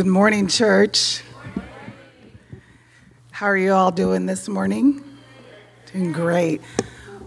Good 0.00 0.06
morning, 0.06 0.48
church. 0.48 1.22
How 3.32 3.44
are 3.44 3.56
you 3.58 3.74
all 3.74 3.90
doing 3.90 4.24
this 4.24 4.48
morning? 4.48 5.04
Doing 5.92 6.12
great. 6.12 6.62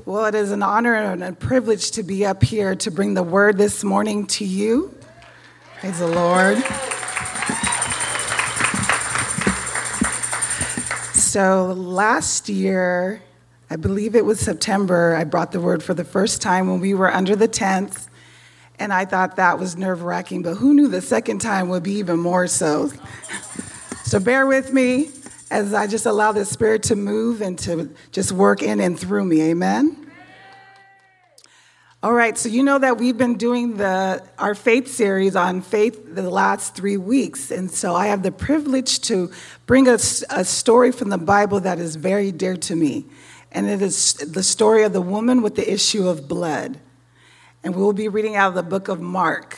Well, 0.05 0.25
it 0.25 0.33
is 0.33 0.49
an 0.49 0.63
honor 0.63 0.95
and 0.95 1.23
a 1.23 1.33
privilege 1.33 1.91
to 1.91 2.01
be 2.01 2.25
up 2.25 2.41
here 2.41 2.73
to 2.77 2.89
bring 2.89 3.13
the 3.13 3.21
word 3.21 3.59
this 3.59 3.83
morning 3.83 4.25
to 4.25 4.43
you. 4.43 4.91
Praise 5.81 5.99
the 5.99 6.07
Lord. 6.07 6.57
So, 11.13 11.73
last 11.73 12.49
year, 12.49 13.21
I 13.70 13.76
believe 13.76 14.15
it 14.15 14.26
was 14.26 14.40
September, 14.40 15.15
I 15.15 15.26
brought 15.26 15.51
the 15.51 15.62
word 15.62 15.84
for 15.84 15.93
the 15.93 16.03
first 16.03 16.41
time 16.41 16.67
when 16.71 16.79
we 16.79 16.95
were 16.95 17.13
under 17.13 17.35
the 17.35 17.48
tents 17.48 18.09
and 18.80 18.91
I 18.91 19.05
thought 19.05 19.36
that 19.36 19.59
was 19.59 19.77
nerve 19.77 20.04
wracking, 20.04 20.41
but 20.41 20.55
who 20.55 20.73
knew 20.73 20.88
the 20.88 21.02
second 21.02 21.40
time 21.40 21.70
would 21.70 21.84
be 21.84 21.94
even 21.94 22.20
more 22.20 22.48
so? 22.48 22.91
so 24.04 24.20
bear 24.20 24.46
with 24.46 24.73
me 24.73 25.09
as 25.52 25.73
I 25.73 25.88
just 25.88 26.05
allow 26.05 26.32
the 26.32 26.46
Spirit 26.46 26.84
to 26.84 26.96
move 26.96 27.41
and 27.41 27.58
to 27.59 27.94
just 28.12 28.32
work 28.32 28.63
in 28.63 28.80
and 28.80 28.99
through 28.99 29.26
me. 29.26 29.41
Amen. 29.41 29.99
All 32.02 32.12
right, 32.12 32.38
so 32.38 32.49
you 32.49 32.63
know 32.63 32.80
that 32.80 32.98
we've 32.98 33.18
been 33.18 33.38
doing 33.38 33.77
the 33.77 34.22
our 34.38 34.55
faith 34.55 34.90
series 34.90 35.38
on 35.38 35.62
faith 35.62 36.16
the 36.16 36.30
last 36.30 36.76
three 36.76 36.98
weeks, 36.98 37.49
and 37.49 37.71
so 37.71 37.96
I 37.96 38.08
have 38.08 38.24
the 38.24 38.32
privilege 38.32 38.99
to 39.02 39.32
bring 39.68 39.88
a, 39.88 39.94
a 39.94 40.44
story 40.44 40.91
from 40.91 41.10
the 41.10 41.18
Bible 41.18 41.62
that 41.62 41.80
is 41.80 41.96
very 41.96 42.34
dear 42.34 42.58
to 42.58 42.76
me, 42.76 43.05
and 43.54 43.70
it 43.70 43.82
is 43.82 44.15
the 44.15 44.43
story 44.43 44.84
of 44.84 44.91
the 44.91 45.02
woman 45.02 45.41
with 45.41 45.55
the 45.55 45.71
issue 45.71 46.10
of 46.10 46.27
blood 46.27 46.77
and 47.63 47.75
we 47.75 47.81
will 47.81 47.93
be 47.93 48.07
reading 48.07 48.35
out 48.35 48.49
of 48.49 48.55
the 48.55 48.63
book 48.63 48.87
of 48.87 48.99
Mark. 48.99 49.57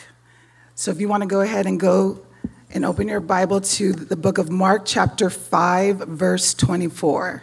So 0.75 0.91
if 0.91 0.99
you 0.99 1.07
want 1.07 1.23
to 1.23 1.27
go 1.27 1.41
ahead 1.41 1.65
and 1.65 1.79
go 1.79 2.25
and 2.69 2.85
open 2.85 3.07
your 3.07 3.19
Bible 3.19 3.61
to 3.61 3.93
the 3.93 4.15
book 4.15 4.37
of 4.37 4.49
Mark, 4.49 4.83
chapter 4.85 5.29
5, 5.29 5.97
verse 5.99 6.53
24. 6.53 7.41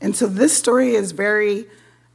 And 0.00 0.14
so 0.16 0.26
this 0.26 0.56
story 0.56 0.94
is 0.94 1.12
very 1.12 1.66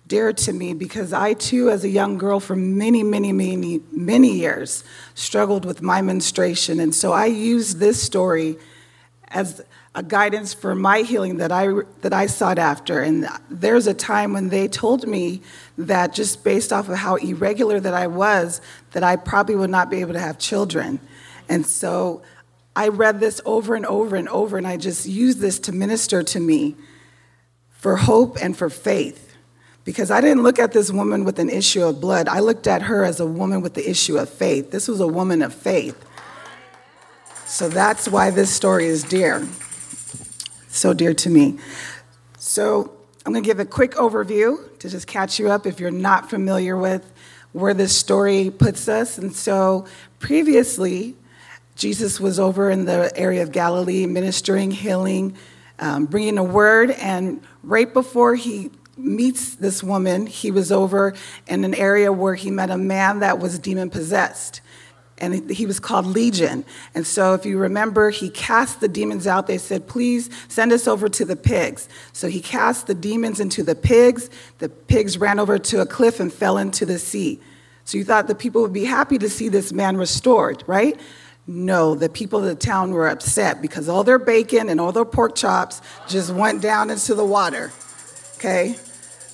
dear 0.07 0.33
to 0.33 0.53
me 0.53 0.73
because 0.73 1.13
I 1.13 1.33
too, 1.33 1.69
as 1.69 1.83
a 1.83 1.89
young 1.89 2.17
girl 2.17 2.39
for 2.39 2.55
many, 2.55 3.03
many, 3.03 3.31
many, 3.31 3.81
many 3.91 4.31
years, 4.31 4.83
struggled 5.13 5.65
with 5.65 5.81
my 5.81 6.01
menstruation. 6.01 6.79
And 6.79 6.95
so 6.95 7.11
I 7.11 7.25
use 7.25 7.75
this 7.75 8.01
story 8.01 8.57
as 9.27 9.61
a 9.95 10.01
guidance 10.01 10.53
for 10.53 10.73
my 10.73 11.01
healing 11.01 11.37
that 11.37 11.51
I, 11.51 11.67
that 12.01 12.13
I 12.13 12.25
sought 12.25 12.57
after. 12.57 13.01
And 13.01 13.27
there's 13.49 13.85
a 13.85 13.93
time 13.93 14.33
when 14.33 14.49
they 14.49 14.67
told 14.67 15.07
me 15.07 15.41
that 15.77 16.13
just 16.13 16.43
based 16.43 16.73
off 16.73 16.89
of 16.89 16.95
how 16.97 17.15
irregular 17.15 17.79
that 17.79 17.93
I 17.93 18.07
was, 18.07 18.59
that 18.91 19.03
I 19.03 19.17
probably 19.17 19.55
would 19.55 19.69
not 19.69 19.91
be 19.91 20.01
able 20.01 20.13
to 20.13 20.19
have 20.19 20.39
children. 20.39 20.99
And 21.47 21.65
so 21.65 22.23
I 22.75 22.87
read 22.87 23.19
this 23.19 23.39
over 23.45 23.75
and 23.75 23.85
over 23.85 24.15
and 24.15 24.27
over, 24.29 24.57
and 24.57 24.65
I 24.65 24.77
just 24.77 25.05
used 25.05 25.39
this 25.39 25.59
to 25.59 25.71
minister 25.71 26.23
to 26.23 26.39
me 26.39 26.75
for 27.69 27.97
hope 27.97 28.37
and 28.41 28.57
for 28.57 28.71
faith. 28.71 29.35
Because 29.85 30.09
I 30.09 30.21
didn't 30.21 30.41
look 30.41 30.57
at 30.57 30.71
this 30.71 30.91
woman 30.91 31.23
with 31.23 31.37
an 31.37 31.49
issue 31.49 31.83
of 31.83 32.01
blood, 32.01 32.27
I 32.27 32.39
looked 32.39 32.65
at 32.65 32.83
her 32.83 33.03
as 33.03 33.19
a 33.19 33.27
woman 33.27 33.61
with 33.61 33.75
the 33.75 33.87
issue 33.87 34.17
of 34.17 34.29
faith. 34.29 34.71
This 34.71 34.87
was 34.87 35.01
a 35.01 35.07
woman 35.07 35.43
of 35.43 35.53
faith. 35.53 36.03
So 37.45 37.69
that's 37.69 38.07
why 38.07 38.31
this 38.31 38.49
story 38.49 38.85
is 38.85 39.03
dear 39.03 39.47
so 40.73 40.91
dear 40.91 41.13
to 41.13 41.29
me. 41.29 41.59
So 42.37 42.91
I'm 43.25 43.31
going 43.31 43.43
to 43.43 43.47
give 43.47 43.59
a 43.59 43.65
quick 43.65 43.91
overview 43.91 44.77
to 44.79 44.89
just 44.89 45.07
catch 45.07 45.39
you 45.39 45.49
up 45.49 45.65
if 45.67 45.79
you're 45.79 45.91
not 45.91 46.29
familiar 46.29 46.75
with 46.75 47.09
where 47.51 47.75
this 47.75 47.95
story 47.95 48.49
puts 48.49 48.89
us. 48.89 49.19
And 49.19 49.33
so 49.33 49.85
previously, 50.19 51.15
Jesus 51.75 52.19
was 52.19 52.39
over 52.39 52.71
in 52.71 52.85
the 52.85 53.11
area 53.15 53.43
of 53.43 53.51
Galilee 53.51 54.07
ministering, 54.07 54.71
healing, 54.71 55.37
um, 55.77 56.07
bringing 56.07 56.39
a 56.39 56.43
word. 56.43 56.89
And 56.91 57.41
right 57.63 57.93
before 57.93 58.33
he 58.33 58.71
meets 58.97 59.55
this 59.55 59.83
woman, 59.83 60.25
he 60.25 60.49
was 60.49 60.71
over 60.71 61.13
in 61.47 61.63
an 61.63 61.75
area 61.75 62.11
where 62.11 62.35
he 62.35 62.49
met 62.49 62.71
a 62.71 62.77
man 62.77 63.19
that 63.19 63.37
was 63.37 63.59
demon 63.59 63.91
possessed 63.91 64.61
and 65.23 65.49
he 65.49 65.65
was 65.65 65.79
called 65.79 66.05
Legion. 66.05 66.65
And 66.93 67.07
so, 67.07 67.33
if 67.33 67.45
you 67.45 67.57
remember, 67.57 68.09
he 68.09 68.29
cast 68.29 68.81
the 68.81 68.87
demons 68.87 69.25
out. 69.25 69.47
They 69.47 69.57
said, 69.57 69.87
Please 69.87 70.29
send 70.49 70.73
us 70.73 70.87
over 70.87 71.07
to 71.09 71.23
the 71.23 71.35
pigs. 71.37 71.87
So, 72.11 72.27
he 72.27 72.41
cast 72.41 72.87
the 72.87 72.93
demons 72.93 73.39
into 73.39 73.63
the 73.63 73.75
pigs. 73.75 74.29
The 74.59 74.69
pigs 74.69 75.17
ran 75.17 75.39
over 75.39 75.57
to 75.57 75.81
a 75.81 75.85
cliff 75.85 76.19
and 76.19 76.31
fell 76.31 76.57
into 76.57 76.85
the 76.85 76.99
sea. 76.99 77.39
So, 77.85 77.97
you 77.97 78.03
thought 78.03 78.27
the 78.27 78.35
people 78.35 78.61
would 78.61 78.73
be 78.73 78.85
happy 78.85 79.17
to 79.17 79.29
see 79.29 79.47
this 79.47 79.71
man 79.71 79.95
restored, 79.95 80.63
right? 80.67 80.99
No, 81.47 81.95
the 81.95 82.09
people 82.09 82.39
of 82.39 82.45
the 82.45 82.55
town 82.55 82.91
were 82.91 83.07
upset 83.07 83.61
because 83.61 83.89
all 83.89 84.03
their 84.03 84.19
bacon 84.19 84.69
and 84.69 84.79
all 84.79 84.91
their 84.91 85.05
pork 85.05 85.35
chops 85.35 85.81
just 86.07 86.29
went 86.31 86.61
down 86.61 86.89
into 86.89 87.15
the 87.15 87.25
water. 87.25 87.71
Okay? 88.35 88.75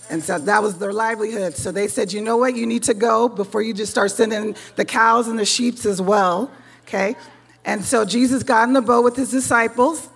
And 0.09 0.23
so 0.23 0.39
that 0.39 0.63
was 0.63 0.77
their 0.79 0.91
livelihood. 0.91 1.55
So 1.55 1.71
they 1.71 1.87
said, 1.87 2.11
you 2.11 2.21
know 2.21 2.37
what, 2.37 2.55
you 2.55 2.65
need 2.65 2.83
to 2.83 2.93
go 2.93 3.29
before 3.29 3.61
you 3.61 3.73
just 3.73 3.91
start 3.91 4.11
sending 4.11 4.55
the 4.75 4.85
cows 4.85 5.27
and 5.27 5.37
the 5.37 5.45
sheep 5.45 5.85
as 5.85 6.01
well. 6.01 6.51
Okay? 6.87 7.15
And 7.63 7.85
so 7.85 8.05
Jesus 8.05 8.41
got 8.41 8.67
in 8.67 8.73
the 8.73 8.81
boat 8.81 9.03
with 9.03 9.15
his 9.15 9.29
disciples. 9.29 10.09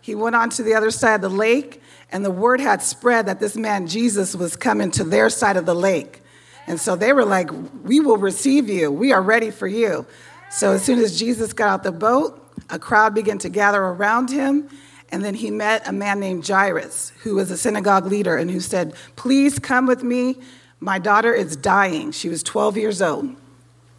He 0.00 0.14
went 0.14 0.36
on 0.36 0.50
to 0.50 0.62
the 0.62 0.74
other 0.74 0.90
side 0.90 1.16
of 1.16 1.20
the 1.20 1.28
lake, 1.28 1.82
and 2.12 2.24
the 2.24 2.30
word 2.30 2.60
had 2.60 2.82
spread 2.82 3.26
that 3.26 3.40
this 3.40 3.56
man 3.56 3.86
Jesus 3.86 4.34
was 4.34 4.56
coming 4.56 4.90
to 4.92 5.04
their 5.04 5.30
side 5.30 5.56
of 5.56 5.66
the 5.66 5.74
lake. 5.74 6.22
And 6.66 6.80
so 6.80 6.96
they 6.96 7.12
were 7.12 7.24
like, 7.24 7.50
We 7.82 8.00
will 8.00 8.16
receive 8.16 8.68
you. 8.68 8.90
We 8.90 9.12
are 9.12 9.22
ready 9.22 9.50
for 9.50 9.66
you. 9.66 10.06
So 10.50 10.72
as 10.72 10.84
soon 10.84 10.98
as 10.98 11.18
Jesus 11.18 11.52
got 11.52 11.68
out 11.68 11.82
the 11.82 11.92
boat, 11.92 12.40
a 12.70 12.78
crowd 12.78 13.14
began 13.14 13.38
to 13.38 13.48
gather 13.48 13.82
around 13.82 14.30
him. 14.30 14.68
And 15.10 15.24
then 15.24 15.34
he 15.34 15.50
met 15.50 15.86
a 15.86 15.92
man 15.92 16.20
named 16.20 16.46
Jairus, 16.46 17.12
who 17.22 17.36
was 17.36 17.50
a 17.50 17.56
synagogue 17.56 18.06
leader, 18.06 18.36
and 18.36 18.50
who 18.50 18.60
said, 18.60 18.94
Please 19.16 19.58
come 19.58 19.86
with 19.86 20.02
me. 20.02 20.36
My 20.80 20.98
daughter 20.98 21.32
is 21.32 21.56
dying. 21.56 22.10
She 22.10 22.28
was 22.28 22.42
12 22.42 22.76
years 22.76 23.00
old. 23.00 23.36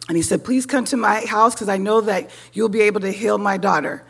And 0.08 0.16
he 0.16 0.22
said, 0.22 0.44
Please 0.44 0.66
come 0.66 0.84
to 0.86 0.96
my 0.96 1.24
house 1.26 1.54
because 1.54 1.68
I 1.68 1.78
know 1.78 2.00
that 2.02 2.30
you'll 2.52 2.68
be 2.68 2.82
able 2.82 3.00
to 3.00 3.10
heal 3.10 3.38
my 3.38 3.56
daughter. 3.56 4.04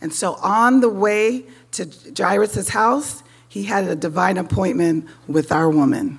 And 0.00 0.12
so 0.12 0.34
on 0.34 0.80
the 0.80 0.88
way 0.88 1.44
to 1.72 1.88
Jairus' 2.16 2.70
house, 2.70 3.22
he 3.48 3.64
had 3.64 3.84
a 3.84 3.96
divine 3.96 4.38
appointment 4.38 5.06
with 5.26 5.50
our 5.50 5.68
woman. 5.68 6.18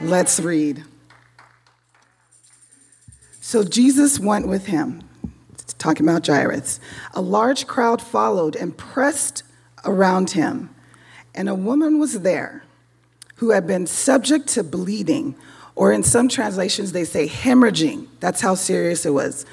Let's 0.00 0.40
read. 0.40 0.84
So 3.40 3.62
Jesus 3.62 4.18
went 4.18 4.48
with 4.48 4.66
him, 4.66 5.02
talking 5.78 6.08
about 6.08 6.26
Jairus. 6.26 6.80
A 7.12 7.20
large 7.20 7.66
crowd 7.66 8.00
followed 8.00 8.56
and 8.56 8.76
pressed 8.76 9.42
around 9.84 10.30
him, 10.30 10.74
and 11.34 11.48
a 11.48 11.54
woman 11.54 11.98
was 11.98 12.20
there 12.20 12.64
who 13.36 13.50
had 13.50 13.66
been 13.66 13.86
subject 13.86 14.48
to 14.48 14.62
bleeding, 14.62 15.34
or 15.74 15.92
in 15.92 16.02
some 16.02 16.28
translations, 16.28 16.92
they 16.92 17.04
say 17.04 17.26
hemorrhaging. 17.26 18.06
That's 18.20 18.40
how 18.40 18.54
serious 18.54 19.04
it 19.04 19.10
was. 19.10 19.44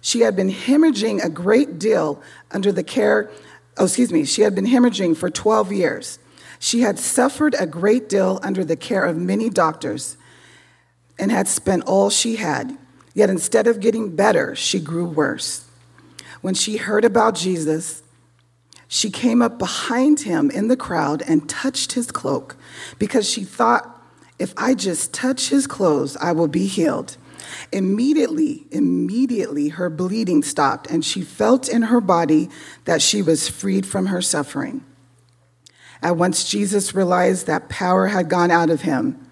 She 0.00 0.20
had 0.20 0.34
been 0.34 0.50
hemorrhaging 0.50 1.24
a 1.24 1.30
great 1.30 1.78
deal 1.78 2.20
under 2.50 2.72
the 2.72 2.82
care, 2.82 3.30
oh, 3.78 3.84
excuse 3.84 4.12
me, 4.12 4.24
she 4.24 4.42
had 4.42 4.54
been 4.54 4.66
hemorrhaging 4.66 5.16
for 5.16 5.30
12 5.30 5.72
years. 5.72 6.18
She 6.58 6.80
had 6.80 6.98
suffered 6.98 7.54
a 7.58 7.66
great 7.66 8.08
deal 8.08 8.40
under 8.42 8.64
the 8.64 8.76
care 8.76 9.04
of 9.04 9.16
many 9.16 9.48
doctors 9.48 10.16
and 11.18 11.30
had 11.30 11.46
spent 11.46 11.84
all 11.84 12.10
she 12.10 12.36
had. 12.36 12.76
Yet 13.14 13.30
instead 13.30 13.66
of 13.66 13.80
getting 13.80 14.16
better, 14.16 14.56
she 14.56 14.80
grew 14.80 15.04
worse. 15.04 15.66
When 16.40 16.54
she 16.54 16.76
heard 16.78 17.04
about 17.04 17.34
Jesus, 17.34 18.01
she 18.94 19.10
came 19.10 19.40
up 19.40 19.58
behind 19.58 20.20
him 20.20 20.50
in 20.50 20.68
the 20.68 20.76
crowd 20.76 21.22
and 21.26 21.48
touched 21.48 21.92
his 21.92 22.10
cloak 22.10 22.56
because 22.98 23.26
she 23.26 23.42
thought, 23.42 24.04
if 24.38 24.52
I 24.54 24.74
just 24.74 25.14
touch 25.14 25.48
his 25.48 25.66
clothes, 25.66 26.14
I 26.18 26.32
will 26.32 26.46
be 26.46 26.66
healed. 26.66 27.16
Immediately, 27.72 28.66
immediately, 28.70 29.70
her 29.70 29.88
bleeding 29.88 30.42
stopped, 30.42 30.90
and 30.90 31.02
she 31.02 31.22
felt 31.22 31.70
in 31.70 31.84
her 31.84 32.02
body 32.02 32.50
that 32.84 33.00
she 33.00 33.22
was 33.22 33.48
freed 33.48 33.86
from 33.86 34.06
her 34.06 34.20
suffering. 34.20 34.84
At 36.02 36.18
once, 36.18 36.44
Jesus 36.44 36.94
realized 36.94 37.46
that 37.46 37.70
power 37.70 38.08
had 38.08 38.28
gone 38.28 38.50
out 38.50 38.68
of 38.68 38.82
him, 38.82 39.26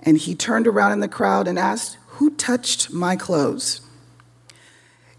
and 0.00 0.18
he 0.18 0.34
turned 0.34 0.66
around 0.66 0.92
in 0.92 1.00
the 1.00 1.08
crowd 1.08 1.48
and 1.48 1.58
asked, 1.58 1.96
Who 2.18 2.28
touched 2.28 2.92
my 2.92 3.16
clothes? 3.16 3.81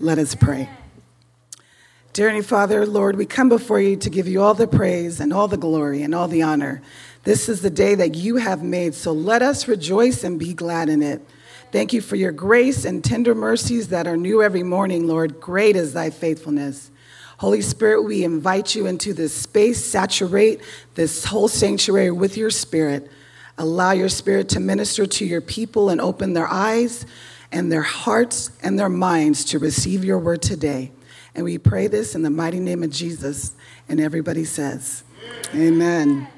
Let 0.00 0.18
us 0.18 0.34
pray. 0.34 0.68
Dear 2.14 2.42
Father, 2.42 2.84
Lord, 2.84 3.14
we 3.14 3.26
come 3.26 3.48
before 3.48 3.80
you 3.80 3.94
to 3.96 4.10
give 4.10 4.26
you 4.26 4.42
all 4.42 4.54
the 4.54 4.66
praise 4.66 5.20
and 5.20 5.32
all 5.32 5.46
the 5.46 5.56
glory 5.56 6.02
and 6.02 6.12
all 6.12 6.26
the 6.26 6.42
honor. 6.42 6.82
This 7.22 7.48
is 7.48 7.62
the 7.62 7.70
day 7.70 7.94
that 7.94 8.16
you 8.16 8.36
have 8.36 8.60
made, 8.60 8.94
so 8.94 9.12
let 9.12 9.40
us 9.40 9.68
rejoice 9.68 10.24
and 10.24 10.36
be 10.36 10.52
glad 10.52 10.88
in 10.88 11.00
it. 11.00 11.24
Thank 11.70 11.92
you 11.92 12.00
for 12.00 12.16
your 12.16 12.32
grace 12.32 12.84
and 12.84 13.04
tender 13.04 13.36
mercies 13.36 13.88
that 13.88 14.08
are 14.08 14.16
new 14.16 14.42
every 14.42 14.64
morning, 14.64 15.06
Lord. 15.06 15.40
Great 15.40 15.76
is 15.76 15.92
thy 15.92 16.10
faithfulness. 16.10 16.90
Holy 17.38 17.62
Spirit, 17.62 18.02
we 18.02 18.24
invite 18.24 18.74
you 18.74 18.86
into 18.86 19.14
this 19.14 19.32
space, 19.32 19.84
saturate 19.84 20.60
this 20.96 21.24
whole 21.24 21.48
sanctuary 21.48 22.10
with 22.10 22.36
your 22.36 22.50
spirit. 22.50 23.08
Allow 23.58 23.92
your 23.92 24.08
spirit 24.08 24.48
to 24.50 24.60
minister 24.60 25.06
to 25.06 25.24
your 25.24 25.40
people 25.40 25.88
and 25.88 26.00
open 26.00 26.32
their 26.32 26.48
eyes 26.48 27.06
and 27.54 27.70
their 27.70 27.82
hearts 27.82 28.50
and 28.64 28.76
their 28.78 28.88
minds 28.88 29.44
to 29.44 29.60
receive 29.60 30.04
your 30.04 30.18
word 30.18 30.42
today. 30.42 30.90
And 31.36 31.44
we 31.44 31.56
pray 31.56 31.86
this 31.86 32.16
in 32.16 32.22
the 32.22 32.30
mighty 32.30 32.58
name 32.58 32.82
of 32.82 32.90
Jesus. 32.90 33.52
And 33.88 34.00
everybody 34.00 34.44
says, 34.44 35.04
Amen. 35.54 36.28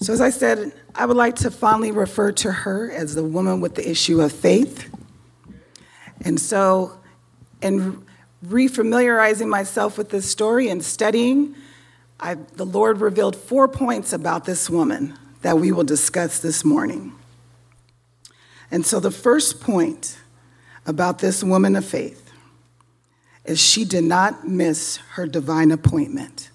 So, 0.00 0.12
as 0.12 0.20
I 0.20 0.30
said, 0.30 0.72
I 0.94 1.04
would 1.04 1.16
like 1.16 1.34
to 1.36 1.50
fondly 1.50 1.90
refer 1.90 2.30
to 2.32 2.52
her 2.52 2.92
as 2.92 3.16
the 3.16 3.24
woman 3.24 3.60
with 3.60 3.74
the 3.74 3.88
issue 3.90 4.20
of 4.20 4.32
faith. 4.32 4.88
And 6.20 6.38
so, 6.38 7.00
in 7.60 8.06
refamiliarizing 8.46 9.48
myself 9.48 9.98
with 9.98 10.10
this 10.10 10.30
story 10.30 10.68
and 10.68 10.84
studying, 10.84 11.56
I, 12.20 12.34
the 12.34 12.66
Lord 12.66 13.00
revealed 13.00 13.34
four 13.34 13.66
points 13.66 14.12
about 14.12 14.44
this 14.44 14.70
woman 14.70 15.18
that 15.42 15.58
we 15.58 15.72
will 15.72 15.84
discuss 15.84 16.38
this 16.38 16.64
morning. 16.64 17.17
And 18.70 18.84
so, 18.84 19.00
the 19.00 19.10
first 19.10 19.60
point 19.60 20.18
about 20.86 21.18
this 21.18 21.42
woman 21.42 21.76
of 21.76 21.84
faith 21.84 22.30
is 23.44 23.60
she 23.60 23.84
did 23.84 24.04
not 24.04 24.46
miss 24.46 24.98
her 25.12 25.26
divine 25.26 25.70
appointment. 25.70 26.50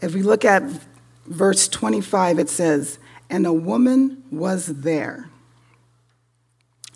If 0.00 0.14
we 0.14 0.22
look 0.22 0.44
at 0.44 0.62
verse 1.26 1.68
25, 1.68 2.38
it 2.38 2.48
says, 2.48 2.98
And 3.28 3.46
a 3.46 3.52
woman 3.52 4.22
was 4.30 4.66
there. 4.66 5.28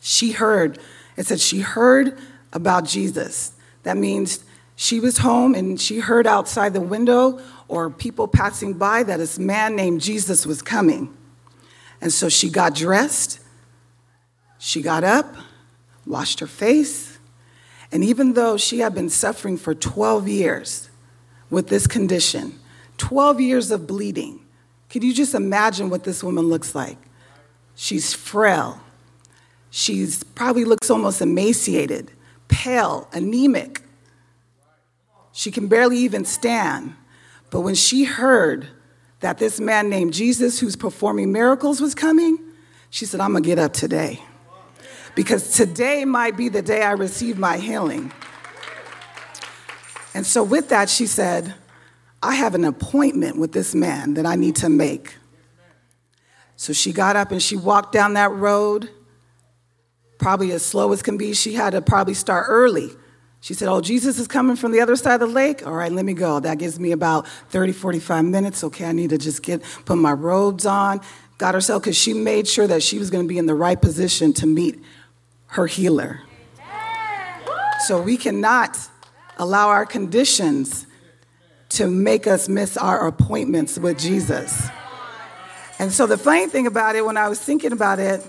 She 0.01 0.33
heard, 0.33 0.79
it 1.17 1.27
said, 1.27 1.41
she 1.41 1.61
heard 1.61 2.19
about 2.53 2.85
Jesus. 2.85 3.53
That 3.83 3.97
means 3.97 4.45
she 4.77 5.01
was 5.01 5.19
home 5.19 5.55
and 5.55 5.81
she 5.81 5.99
heard 5.99 6.27
outside 6.27 6.75
the 6.75 6.81
window 6.81 7.41
or 7.69 7.91
people 7.91 8.29
passing 8.29 8.75
by 8.75 9.03
that 9.03 9.19
this 9.19 9.39
man 9.39 9.77
named 9.77 10.01
Jesus 10.01 10.47
was 10.47 10.63
coming. 10.63 11.17
And 12.01 12.13
so 12.13 12.29
she 12.29 12.51
got 12.51 12.75
dressed, 12.75 13.41
she 14.65 14.81
got 14.81 15.05
up, 15.05 15.37
washed 16.07 16.41
her 16.41 16.47
face, 16.47 17.19
and 17.93 18.03
even 18.03 18.33
though 18.33 18.57
she 18.57 18.79
had 18.79 18.95
been 18.95 19.11
suffering 19.11 19.59
for 19.59 19.75
12 19.75 20.27
years 20.27 20.89
with 21.51 21.69
this 21.69 21.87
condition, 21.87 22.59
12 22.97 23.43
years 23.43 23.71
of 23.71 23.87
bleeding, 23.87 24.41
could 24.89 25.05
you 25.05 25.13
just 25.13 25.35
imagine 25.35 25.91
what 25.91 26.05
this 26.05 26.25
woman 26.25 26.47
looks 26.47 26.75
like? 26.75 26.97
She's 27.75 28.15
frail. 28.15 28.81
She's 29.69 30.25
probably 30.25 30.65
looks 30.65 30.89
almost 30.89 31.21
emaciated, 31.21 32.11
pale, 32.49 33.07
anemic. 33.13 33.83
She 35.33 35.51
can 35.51 35.69
barely 35.69 35.99
even 35.99 36.25
stand. 36.25 36.95
But 37.51 37.61
when 37.61 37.75
she 37.75 38.05
heard 38.05 38.69
that 39.21 39.37
this 39.37 39.61
man 39.61 39.91
named 39.91 40.15
Jesus, 40.15 40.59
who's 40.59 40.75
performing 40.75 41.33
miracles, 41.33 41.83
was 41.83 41.95
coming, 41.95 42.39
she 42.89 43.05
said, 43.05 43.21
I'm 43.21 43.35
gonna 43.35 43.45
get 43.45 43.59
up 43.59 43.75
today 43.75 44.23
because 45.15 45.53
today 45.53 46.05
might 46.05 46.37
be 46.37 46.49
the 46.49 46.63
day 46.63 46.83
I 46.83 46.93
receive 46.93 47.39
my 47.39 47.59
healing. 47.59 48.13
And 50.15 50.25
so, 50.25 50.45
with 50.45 50.69
that, 50.69 50.89
she 50.89 51.07
said, 51.07 51.55
I 52.23 52.37
have 52.37 52.55
an 52.55 52.65
appointment 52.65 53.37
with 53.37 53.53
this 53.53 53.75
man 53.75 54.15
that 54.15 54.25
I 54.25 54.37
need 54.37 54.57
to 54.57 54.69
make. 54.69 55.17
So 56.57 56.73
she 56.73 56.93
got 56.93 57.17
up 57.17 57.33
and 57.33 57.43
she 57.43 57.57
walked 57.57 57.93
down 57.93 58.15
that 58.15 58.31
road, 58.33 58.89
probably 60.19 60.53
as 60.53 60.65
slow 60.65 60.93
as 60.93 61.03
can 61.03 61.19
be. 61.19 61.35
She 61.35 61.53
had 61.55 61.71
to 61.71 61.83
probably 61.83 62.15
start 62.15 62.47
early. 62.49 62.91
She 63.41 63.53
said, 63.53 63.69
Oh, 63.69 63.83
Jesus 63.83 64.19
is 64.19 64.27
coming 64.27 64.57
from 64.57 64.73
the 64.73 64.81
other 64.81 64.97
side 64.97 65.21
of 65.21 65.29
the 65.29 65.35
lake. 65.35 65.67
All 65.67 65.75
right, 65.75 65.93
let 65.93 66.07
me 66.07 66.15
go. 66.15 66.41
That 66.41 66.59
gives 66.59 66.81
me 66.81 66.93
about 66.93 67.29
30, 67.51 67.73
45 67.73 68.25
minutes. 68.25 68.65
Okay, 68.65 68.87
I 68.87 68.93
need 68.93 69.11
to 69.11 69.19
just 69.19 69.43
get 69.43 69.63
put 69.85 69.97
my 69.97 70.13
robes 70.13 70.65
on. 70.65 71.03
Got 71.37 71.55
herself 71.55 71.83
because 71.83 71.97
she 71.97 72.15
made 72.15 72.49
sure 72.49 72.67
that 72.67 72.83
she 72.83 72.99
was 72.99 73.11
going 73.11 73.25
to 73.25 73.29
be 73.29 73.37
in 73.37 73.45
the 73.45 73.55
right 73.55 73.81
position 73.81 74.33
to 74.35 74.47
meet 74.47 74.83
her 75.55 75.67
healer. 75.69 76.21
So 77.87 78.03
we 78.03 78.17
cannot 78.17 78.77
allow 79.37 79.69
our 79.69 79.87
conditions 79.87 80.87
to 81.71 81.87
make 81.87 82.27
us 82.27 82.49
miss 82.49 82.77
our 82.77 83.07
appointments 83.07 83.79
with 83.79 83.99
Jesus. 83.99 84.69
And 85.79 85.93
so 85.93 86.07
the 86.07 86.19
funny 86.19 86.49
thing 86.49 86.67
about 86.67 86.97
it, 86.97 87.05
when 87.05 87.17
I 87.17 87.29
was 87.29 87.41
thinking 87.41 87.71
about 87.71 88.01
it, 88.01 88.21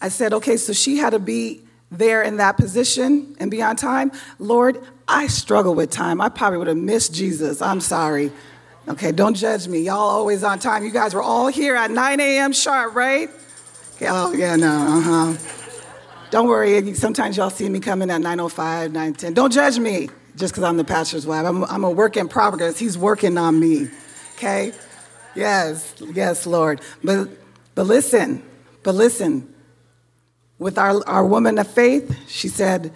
I 0.00 0.08
said, 0.10 0.32
okay, 0.34 0.56
so 0.56 0.72
she 0.72 0.96
had 0.96 1.10
to 1.10 1.18
be 1.18 1.62
there 1.90 2.22
in 2.22 2.36
that 2.36 2.56
position 2.56 3.36
and 3.40 3.50
be 3.50 3.62
on 3.62 3.74
time. 3.74 4.12
Lord, 4.38 4.80
I 5.08 5.26
struggle 5.26 5.74
with 5.74 5.90
time. 5.90 6.20
I 6.20 6.28
probably 6.28 6.58
would 6.58 6.68
have 6.68 6.76
missed 6.76 7.12
Jesus. 7.12 7.60
I'm 7.60 7.80
sorry. 7.80 8.30
Okay, 8.86 9.10
don't 9.10 9.34
judge 9.34 9.66
me. 9.66 9.80
Y'all 9.80 9.98
always 9.98 10.44
on 10.44 10.60
time. 10.60 10.84
You 10.84 10.92
guys 10.92 11.14
were 11.14 11.22
all 11.22 11.48
here 11.48 11.74
at 11.74 11.90
9 11.90 12.20
a.m. 12.20 12.52
sharp, 12.52 12.94
right? 12.94 13.28
Oh, 14.02 14.32
yeah, 14.32 14.54
no, 14.54 14.68
uh 14.68 15.00
huh. 15.00 15.59
Don't 16.30 16.46
worry, 16.46 16.94
sometimes 16.94 17.36
y'all 17.36 17.50
see 17.50 17.68
me 17.68 17.80
coming 17.80 18.08
at 18.08 18.20
9.05, 18.20 18.92
9.10. 18.92 19.34
Don't 19.34 19.52
judge 19.52 19.80
me 19.80 20.08
just 20.36 20.52
because 20.52 20.62
I'm 20.62 20.76
the 20.76 20.84
pastor's 20.84 21.26
wife. 21.26 21.44
I'm, 21.44 21.64
I'm 21.64 21.82
a 21.82 21.90
work 21.90 22.16
in 22.16 22.28
progress. 22.28 22.78
He's 22.78 22.96
working 22.96 23.36
on 23.36 23.58
me, 23.58 23.88
okay? 24.36 24.72
Yes, 25.34 25.92
yes, 26.14 26.46
Lord. 26.46 26.82
But, 27.02 27.28
but 27.74 27.86
listen, 27.86 28.44
but 28.84 28.94
listen. 28.94 29.52
With 30.60 30.78
our, 30.78 31.02
our 31.08 31.24
woman 31.24 31.58
of 31.58 31.66
faith, 31.66 32.16
she 32.28 32.46
said, 32.46 32.92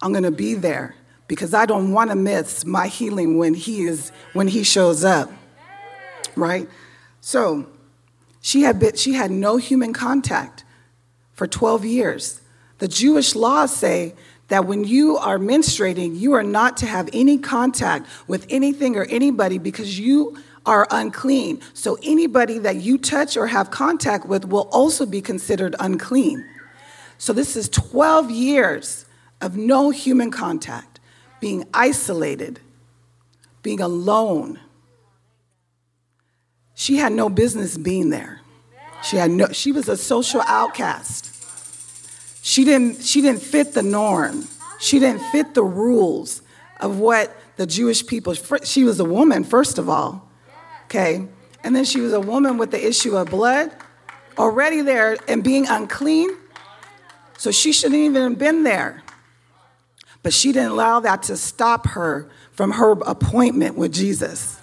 I'm 0.00 0.12
going 0.12 0.24
to 0.24 0.30
be 0.30 0.54
there 0.54 0.94
because 1.26 1.54
I 1.54 1.66
don't 1.66 1.92
want 1.92 2.10
to 2.10 2.16
miss 2.16 2.64
my 2.64 2.86
healing 2.86 3.38
when 3.38 3.54
he 3.54 3.86
is 3.86 4.12
when 4.34 4.46
he 4.46 4.62
shows 4.62 5.04
up. 5.04 5.32
Right? 6.36 6.68
So, 7.20 7.66
she 8.40 8.62
had 8.62 8.78
been, 8.78 8.94
she 8.94 9.14
had 9.14 9.30
no 9.30 9.56
human 9.56 9.92
contact 9.92 10.64
for 11.32 11.46
12 11.46 11.84
years. 11.84 12.40
The 12.78 12.88
Jewish 12.88 13.34
laws 13.34 13.74
say 13.76 14.14
that 14.48 14.64
when 14.64 14.84
you 14.84 15.16
are 15.18 15.38
menstruating, 15.38 16.18
you 16.18 16.32
are 16.32 16.42
not 16.42 16.76
to 16.78 16.86
have 16.86 17.08
any 17.12 17.38
contact 17.38 18.06
with 18.26 18.46
anything 18.48 18.96
or 18.96 19.04
anybody 19.04 19.58
because 19.58 19.98
you 19.98 20.38
are 20.64 20.86
unclean. 20.90 21.60
So 21.74 21.98
anybody 22.02 22.58
that 22.58 22.76
you 22.76 22.98
touch 22.98 23.36
or 23.36 23.46
have 23.46 23.70
contact 23.70 24.26
with 24.26 24.44
will 24.44 24.68
also 24.70 25.06
be 25.06 25.20
considered 25.20 25.74
unclean. 25.80 26.44
So 27.18 27.32
this 27.32 27.56
is 27.56 27.68
12 27.70 28.30
years 28.30 29.06
of 29.40 29.56
no 29.56 29.90
human 29.90 30.30
contact, 30.30 31.00
being 31.40 31.64
isolated, 31.74 32.60
being 33.62 33.80
alone. 33.80 34.60
She 36.74 36.96
had 36.96 37.12
no 37.12 37.28
business 37.28 37.76
being 37.76 38.10
there. 38.10 38.40
She 39.02 39.16
had 39.16 39.30
no 39.30 39.48
she 39.52 39.72
was 39.72 39.88
a 39.88 39.96
social 39.96 40.42
outcast. 40.46 41.37
She 42.48 42.64
didn't, 42.64 43.02
she 43.02 43.20
didn't 43.20 43.42
fit 43.42 43.74
the 43.74 43.82
norm. 43.82 44.48
She 44.80 44.98
didn't 44.98 45.20
fit 45.32 45.52
the 45.52 45.62
rules 45.62 46.40
of 46.80 46.98
what 46.98 47.36
the 47.56 47.66
Jewish 47.66 48.06
people, 48.06 48.32
she 48.32 48.84
was 48.84 48.98
a 48.98 49.04
woman, 49.04 49.44
first 49.44 49.76
of 49.76 49.90
all, 49.90 50.30
okay? 50.86 51.28
And 51.62 51.76
then 51.76 51.84
she 51.84 52.00
was 52.00 52.14
a 52.14 52.20
woman 52.20 52.56
with 52.56 52.70
the 52.70 52.82
issue 52.82 53.18
of 53.18 53.28
blood, 53.28 53.70
already 54.38 54.80
there 54.80 55.18
and 55.28 55.44
being 55.44 55.68
unclean. 55.68 56.30
So 57.36 57.50
she 57.50 57.70
shouldn't 57.70 58.00
even 58.00 58.30
have 58.30 58.38
been 58.38 58.62
there. 58.62 59.02
But 60.22 60.32
she 60.32 60.50
didn't 60.50 60.70
allow 60.70 61.00
that 61.00 61.24
to 61.24 61.36
stop 61.36 61.88
her 61.88 62.30
from 62.52 62.70
her 62.70 62.92
appointment 62.92 63.76
with 63.76 63.92
Jesus. 63.92 64.58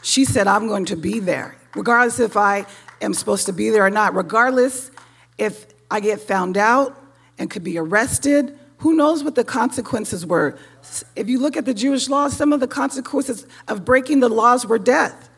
She 0.00 0.24
said, 0.24 0.46
I'm 0.46 0.68
going 0.68 0.84
to 0.84 0.96
be 0.96 1.18
there, 1.18 1.56
regardless 1.74 2.20
if 2.20 2.36
I 2.36 2.66
am 3.00 3.14
supposed 3.14 3.46
to 3.46 3.52
be 3.52 3.70
there 3.70 3.84
or 3.84 3.90
not, 3.90 4.14
regardless 4.14 4.92
if 5.38 5.74
I 5.90 6.00
get 6.00 6.20
found 6.20 6.56
out 6.56 7.00
and 7.38 7.50
could 7.50 7.64
be 7.64 7.78
arrested. 7.78 8.58
Who 8.78 8.94
knows 8.94 9.24
what 9.24 9.34
the 9.34 9.44
consequences 9.44 10.26
were? 10.26 10.58
If 11.14 11.28
you 11.28 11.38
look 11.38 11.56
at 11.56 11.64
the 11.64 11.74
Jewish 11.74 12.08
law, 12.08 12.28
some 12.28 12.52
of 12.52 12.60
the 12.60 12.68
consequences 12.68 13.46
of 13.68 13.84
breaking 13.84 14.20
the 14.20 14.28
laws 14.28 14.66
were 14.66 14.78
death. 14.78 15.28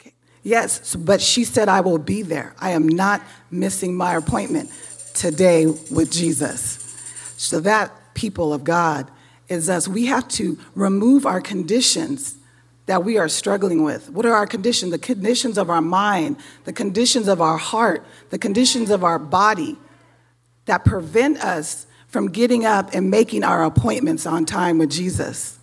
Okay. 0.00 0.14
Yes, 0.42 0.96
but 0.96 1.20
she 1.20 1.44
said, 1.44 1.68
I 1.68 1.80
will 1.80 1.98
be 1.98 2.22
there. 2.22 2.54
I 2.58 2.70
am 2.70 2.88
not 2.88 3.22
missing 3.50 3.94
my 3.94 4.16
appointment 4.16 4.70
today 5.14 5.66
with 5.66 6.10
Jesus. 6.10 6.84
So, 7.36 7.60
that, 7.60 7.92
people 8.14 8.52
of 8.52 8.64
God, 8.64 9.10
is 9.48 9.70
us. 9.70 9.88
We 9.88 10.06
have 10.06 10.28
to 10.28 10.58
remove 10.74 11.24
our 11.24 11.40
conditions 11.40 12.37
that 12.88 13.04
we 13.04 13.18
are 13.18 13.28
struggling 13.28 13.82
with? 13.82 14.08
What 14.08 14.24
are 14.24 14.32
our 14.32 14.46
conditions? 14.46 14.92
The 14.92 14.98
conditions 14.98 15.58
of 15.58 15.68
our 15.68 15.82
mind, 15.82 16.38
the 16.64 16.72
conditions 16.72 17.28
of 17.28 17.38
our 17.42 17.58
heart, 17.58 18.02
the 18.30 18.38
conditions 18.38 18.88
of 18.88 19.04
our 19.04 19.18
body 19.18 19.76
that 20.64 20.86
prevent 20.86 21.38
us 21.44 21.86
from 22.06 22.30
getting 22.30 22.64
up 22.64 22.94
and 22.94 23.10
making 23.10 23.44
our 23.44 23.62
appointments 23.62 24.24
on 24.24 24.46
time 24.46 24.78
with 24.78 24.90
Jesus. 24.90 25.58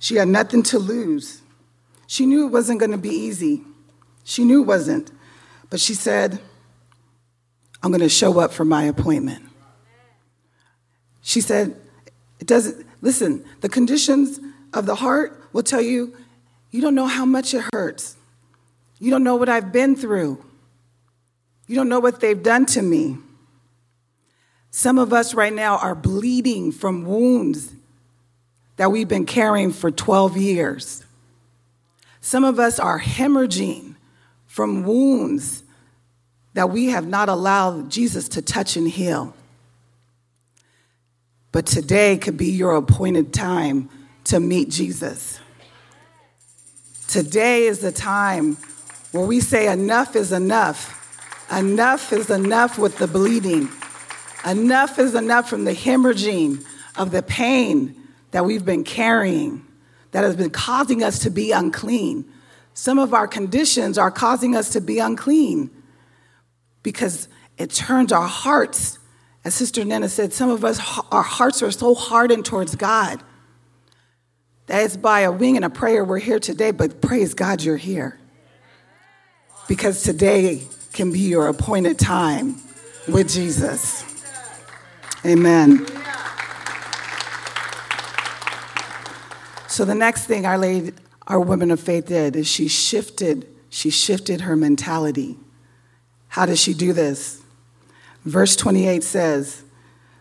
She 0.00 0.16
had 0.16 0.26
nothing 0.26 0.64
to 0.64 0.80
lose. 0.80 1.40
She 2.08 2.26
knew 2.26 2.46
it 2.46 2.50
wasn't 2.50 2.80
going 2.80 2.90
to 2.90 2.98
be 2.98 3.10
easy. 3.10 3.62
She 4.24 4.42
knew 4.42 4.62
it 4.62 4.66
wasn't. 4.66 5.12
But 5.70 5.78
she 5.78 5.94
said, 5.94 6.40
I'm 7.80 7.92
going 7.92 8.00
to 8.00 8.08
show 8.08 8.40
up 8.40 8.52
for 8.52 8.64
my 8.64 8.82
appointment. 8.84 9.44
She 11.20 11.40
said, 11.40 11.76
It 12.40 12.48
doesn't, 12.48 12.84
listen, 13.00 13.44
the 13.60 13.68
conditions 13.68 14.40
of 14.72 14.86
the 14.86 14.94
heart 14.94 15.40
will 15.52 15.62
tell 15.62 15.80
you, 15.80 16.16
you 16.70 16.80
don't 16.80 16.94
know 16.94 17.06
how 17.06 17.24
much 17.24 17.54
it 17.54 17.64
hurts. 17.72 18.16
You 18.98 19.10
don't 19.10 19.24
know 19.24 19.36
what 19.36 19.48
I've 19.48 19.72
been 19.72 19.96
through. 19.96 20.42
You 21.66 21.76
don't 21.76 21.88
know 21.88 22.00
what 22.00 22.20
they've 22.20 22.42
done 22.42 22.66
to 22.66 22.82
me. 22.82 23.18
Some 24.70 24.98
of 24.98 25.12
us 25.12 25.34
right 25.34 25.52
now 25.52 25.76
are 25.76 25.94
bleeding 25.94 26.72
from 26.72 27.04
wounds 27.04 27.72
that 28.76 28.90
we've 28.90 29.08
been 29.08 29.26
carrying 29.26 29.70
for 29.70 29.90
12 29.90 30.36
years. 30.36 31.04
Some 32.20 32.44
of 32.44 32.58
us 32.58 32.78
are 32.78 33.00
hemorrhaging 33.00 33.96
from 34.46 34.84
wounds 34.84 35.62
that 36.54 36.70
we 36.70 36.86
have 36.86 37.06
not 37.06 37.28
allowed 37.28 37.90
Jesus 37.90 38.28
to 38.30 38.42
touch 38.42 38.76
and 38.76 38.88
heal. 38.88 39.34
But 41.50 41.66
today 41.66 42.16
could 42.16 42.36
be 42.36 42.50
your 42.50 42.76
appointed 42.76 43.32
time 43.32 43.90
to 44.32 44.40
meet 44.40 44.70
Jesus. 44.70 45.38
Today 47.06 47.66
is 47.66 47.80
the 47.80 47.92
time 47.92 48.56
where 49.10 49.26
we 49.26 49.40
say, 49.40 49.70
Enough 49.70 50.16
is 50.16 50.32
enough. 50.32 50.98
Enough 51.54 52.14
is 52.14 52.30
enough 52.30 52.78
with 52.78 52.96
the 52.96 53.06
bleeding. 53.06 53.68
Enough 54.46 54.98
is 54.98 55.14
enough 55.14 55.50
from 55.50 55.66
the 55.66 55.74
hemorrhaging 55.74 56.64
of 56.96 57.10
the 57.10 57.22
pain 57.22 57.94
that 58.30 58.46
we've 58.46 58.64
been 58.64 58.84
carrying 58.84 59.66
that 60.12 60.24
has 60.24 60.34
been 60.34 60.48
causing 60.48 61.02
us 61.02 61.18
to 61.18 61.30
be 61.30 61.52
unclean. 61.52 62.24
Some 62.72 62.98
of 62.98 63.12
our 63.12 63.28
conditions 63.28 63.98
are 63.98 64.10
causing 64.10 64.56
us 64.56 64.70
to 64.70 64.80
be 64.80 64.98
unclean 64.98 65.70
because 66.82 67.28
it 67.58 67.68
turns 67.68 68.12
our 68.12 68.26
hearts. 68.26 68.98
As 69.44 69.52
Sister 69.52 69.84
Nana 69.84 70.08
said, 70.08 70.32
some 70.32 70.48
of 70.48 70.64
us, 70.64 70.80
our 71.10 71.22
hearts 71.22 71.62
are 71.62 71.70
so 71.70 71.94
hardened 71.94 72.46
towards 72.46 72.74
God 72.76 73.22
it's 74.80 74.96
by 74.96 75.20
a 75.20 75.32
wing 75.32 75.56
and 75.56 75.64
a 75.64 75.70
prayer 75.70 76.04
we're 76.04 76.18
here 76.18 76.38
today, 76.38 76.70
but 76.70 77.02
praise 77.02 77.34
God 77.34 77.62
you're 77.62 77.76
here. 77.76 78.18
Because 79.68 80.02
today 80.02 80.62
can 80.92 81.12
be 81.12 81.20
your 81.20 81.48
appointed 81.48 81.98
time 81.98 82.56
with 83.06 83.30
Jesus. 83.30 84.04
Amen. 85.24 85.86
So 89.68 89.84
the 89.84 89.94
next 89.94 90.26
thing 90.26 90.46
our 90.46 90.58
lady, 90.58 90.92
our 91.26 91.40
woman 91.40 91.70
of 91.70 91.80
faith 91.80 92.06
did 92.06 92.36
is 92.36 92.46
she 92.46 92.68
shifted, 92.68 93.46
she 93.70 93.90
shifted 93.90 94.42
her 94.42 94.56
mentality. 94.56 95.36
How 96.28 96.46
does 96.46 96.60
she 96.60 96.74
do 96.74 96.92
this? 96.92 97.42
Verse 98.24 98.56
28 98.56 99.02
says, 99.02 99.64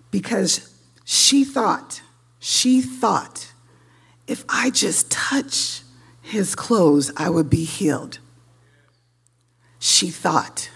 because 0.10 0.74
she 1.06 1.44
thought, 1.44 2.02
she 2.40 2.82
thought, 2.82 3.51
if 4.32 4.46
I 4.48 4.70
just 4.70 5.12
touch 5.12 5.82
his 6.22 6.56
clothes, 6.56 7.12
I 7.18 7.30
would 7.30 7.50
be 7.50 7.66
healed. 7.66 8.20
She 9.78 10.10
thought. 10.10 10.70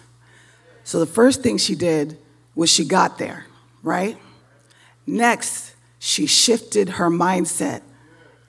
So 0.83 0.99
the 0.99 1.05
first 1.05 1.41
thing 1.41 1.57
she 1.57 1.73
did 1.73 2.17
was 2.53 2.69
she 2.69 2.83
got 2.83 3.17
there, 3.17 3.45
right? 3.81 4.17
Next, 5.07 5.73
she 5.99 6.25
shifted 6.25 6.89
her 6.89 7.09
mindset. 7.09 7.81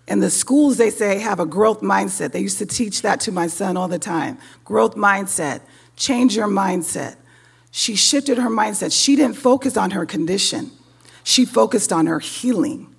In 0.08 0.18
the 0.18 0.28
schools, 0.28 0.76
they 0.76 0.90
say 0.90 1.20
have 1.20 1.38
a 1.38 1.46
growth 1.46 1.82
mindset. 1.82 2.32
They 2.32 2.40
used 2.40 2.58
to 2.58 2.66
teach 2.66 3.02
that 3.02 3.20
to 3.20 3.32
my 3.32 3.46
son 3.46 3.76
all 3.76 3.86
the 3.86 4.00
time. 4.00 4.38
Growth 4.64 4.96
mindset. 4.96 5.60
Change 5.94 6.34
your 6.34 6.48
mindset. 6.48 7.14
She 7.70 7.94
shifted 7.94 8.38
her 8.38 8.50
mindset. 8.50 8.90
She 8.92 9.14
didn't 9.14 9.36
focus 9.36 9.76
on 9.76 9.92
her 9.92 10.04
condition, 10.04 10.72
she 11.22 11.44
focused 11.44 11.92
on 11.92 12.06
her 12.06 12.18
healing. 12.18 12.95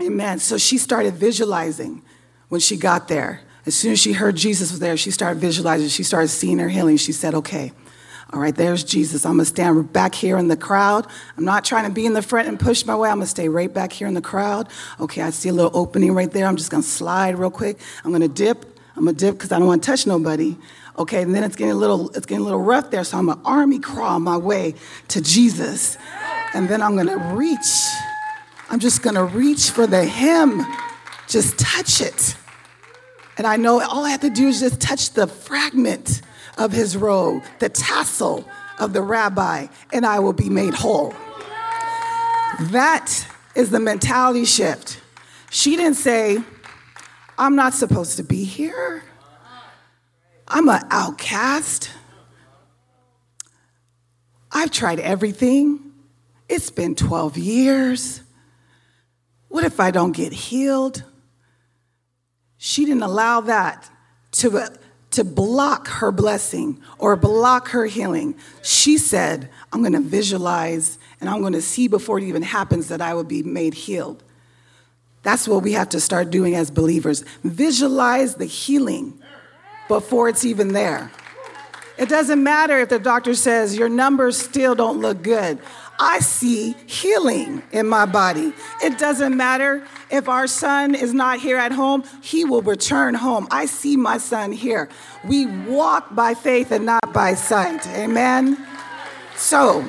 Amen. 0.00 0.38
So 0.38 0.58
she 0.58 0.78
started 0.78 1.14
visualizing 1.14 2.02
when 2.48 2.60
she 2.60 2.76
got 2.76 3.08
there. 3.08 3.42
As 3.64 3.74
soon 3.74 3.92
as 3.92 4.00
she 4.00 4.12
heard 4.12 4.36
Jesus 4.36 4.72
was 4.72 4.80
there, 4.80 4.96
she 4.96 5.10
started 5.10 5.38
visualizing. 5.40 5.88
She 5.88 6.02
started 6.02 6.28
seeing 6.28 6.58
her 6.58 6.68
healing. 6.68 6.96
She 6.96 7.12
said, 7.12 7.34
Okay, 7.34 7.72
all 8.32 8.40
right, 8.40 8.54
there's 8.54 8.82
Jesus. 8.82 9.26
I'm 9.26 9.32
going 9.32 9.44
to 9.44 9.50
stand 9.50 9.92
back 9.92 10.14
here 10.14 10.38
in 10.38 10.48
the 10.48 10.56
crowd. 10.56 11.06
I'm 11.36 11.44
not 11.44 11.64
trying 11.66 11.84
to 11.84 11.90
be 11.90 12.06
in 12.06 12.14
the 12.14 12.22
front 12.22 12.48
and 12.48 12.58
push 12.58 12.86
my 12.86 12.96
way. 12.96 13.10
I'm 13.10 13.16
going 13.16 13.26
to 13.26 13.30
stay 13.30 13.48
right 13.48 13.72
back 13.72 13.92
here 13.92 14.08
in 14.08 14.14
the 14.14 14.22
crowd. 14.22 14.68
Okay, 14.98 15.20
I 15.20 15.30
see 15.30 15.50
a 15.50 15.52
little 15.52 15.70
opening 15.74 16.14
right 16.14 16.30
there. 16.30 16.46
I'm 16.46 16.56
just 16.56 16.70
going 16.70 16.82
to 16.82 16.88
slide 16.88 17.38
real 17.38 17.50
quick. 17.50 17.78
I'm 18.04 18.10
going 18.10 18.22
to 18.22 18.28
dip. 18.28 18.64
I'm 18.96 19.04
going 19.04 19.16
to 19.16 19.26
dip 19.26 19.34
because 19.34 19.52
I 19.52 19.58
don't 19.58 19.68
want 19.68 19.82
to 19.82 19.86
touch 19.86 20.06
nobody. 20.06 20.56
Okay, 20.98 21.22
and 21.22 21.34
then 21.34 21.44
it's 21.44 21.56
getting 21.56 21.72
a 21.72 21.76
little 21.76 22.10
it's 22.10 22.26
getting 22.26 22.40
a 22.40 22.44
little 22.44 22.60
rough 22.60 22.90
there, 22.90 23.04
so 23.04 23.18
I'm 23.18 23.26
going 23.26 23.38
to 23.38 23.44
army 23.44 23.78
crawl 23.78 24.18
my 24.18 24.36
way 24.38 24.74
to 25.08 25.20
Jesus. 25.20 25.98
And 26.54 26.68
then 26.68 26.82
I'm 26.82 26.94
going 26.94 27.08
to 27.08 27.34
reach. 27.34 27.66
I'm 28.72 28.80
just 28.80 29.02
going 29.02 29.16
to 29.16 29.24
reach 29.24 29.70
for 29.70 29.86
the 29.86 30.02
hem. 30.02 30.66
Just 31.28 31.58
touch 31.58 32.00
it. 32.00 32.34
And 33.36 33.46
I 33.46 33.56
know 33.56 33.82
all 33.82 34.06
I 34.06 34.10
have 34.10 34.22
to 34.22 34.30
do 34.30 34.48
is 34.48 34.60
just 34.60 34.80
touch 34.80 35.10
the 35.10 35.26
fragment 35.26 36.22
of 36.56 36.72
his 36.72 36.96
robe, 36.96 37.42
the 37.58 37.68
tassel 37.68 38.48
of 38.78 38.94
the 38.94 39.02
rabbi, 39.02 39.66
and 39.92 40.06
I 40.06 40.20
will 40.20 40.32
be 40.32 40.48
made 40.48 40.72
whole. 40.72 41.14
That 42.70 43.26
is 43.54 43.68
the 43.68 43.78
mentality 43.78 44.46
shift. 44.46 45.02
She 45.50 45.76
didn't 45.76 45.96
say, 45.96 46.38
I'm 47.36 47.54
not 47.54 47.74
supposed 47.74 48.16
to 48.16 48.22
be 48.22 48.42
here. 48.42 49.02
I'm 50.48 50.70
an 50.70 50.80
outcast. 50.90 51.90
I've 54.50 54.70
tried 54.70 54.98
everything. 55.00 55.92
It's 56.48 56.70
been 56.70 56.94
12 56.94 57.36
years. 57.36 58.22
What 59.52 59.64
if 59.64 59.80
I 59.80 59.90
don't 59.90 60.12
get 60.12 60.32
healed? 60.32 61.04
She 62.56 62.86
didn't 62.86 63.02
allow 63.02 63.42
that 63.42 63.90
to 64.32 64.70
to 65.10 65.24
block 65.24 65.88
her 65.88 66.10
blessing 66.10 66.80
or 66.96 67.16
block 67.16 67.68
her 67.68 67.84
healing. 67.84 68.34
She 68.62 68.96
said, 68.96 69.50
I'm 69.70 69.80
going 69.80 69.92
to 69.92 70.00
visualize 70.00 70.96
and 71.20 71.28
I'm 71.28 71.42
going 71.42 71.52
to 71.52 71.60
see 71.60 71.86
before 71.86 72.16
it 72.16 72.24
even 72.24 72.40
happens 72.40 72.88
that 72.88 73.02
I 73.02 73.12
will 73.12 73.24
be 73.24 73.42
made 73.42 73.74
healed. 73.74 74.24
That's 75.22 75.46
what 75.46 75.62
we 75.62 75.72
have 75.72 75.90
to 75.90 76.00
start 76.00 76.30
doing 76.30 76.54
as 76.54 76.70
believers. 76.70 77.26
Visualize 77.44 78.36
the 78.36 78.46
healing 78.46 79.20
before 79.86 80.30
it's 80.30 80.46
even 80.46 80.72
there. 80.72 81.12
It 81.98 82.08
doesn't 82.08 82.42
matter 82.42 82.80
if 82.80 82.88
the 82.88 82.98
doctor 82.98 83.34
says 83.34 83.76
your 83.76 83.90
numbers 83.90 84.38
still 84.38 84.74
don't 84.74 85.02
look 85.02 85.22
good. 85.22 85.58
I 86.02 86.18
see 86.18 86.74
healing 86.86 87.62
in 87.70 87.86
my 87.86 88.06
body. 88.06 88.52
It 88.82 88.98
doesn't 88.98 89.36
matter 89.36 89.86
if 90.10 90.28
our 90.28 90.48
son 90.48 90.96
is 90.96 91.14
not 91.14 91.38
here 91.38 91.56
at 91.56 91.70
home, 91.70 92.02
he 92.20 92.44
will 92.44 92.60
return 92.60 93.14
home. 93.14 93.46
I 93.52 93.66
see 93.66 93.96
my 93.96 94.18
son 94.18 94.50
here. 94.50 94.88
We 95.24 95.46
walk 95.46 96.12
by 96.12 96.34
faith 96.34 96.72
and 96.72 96.84
not 96.84 97.12
by 97.12 97.34
sight. 97.34 97.86
Amen. 97.86 98.58
So, 99.36 99.88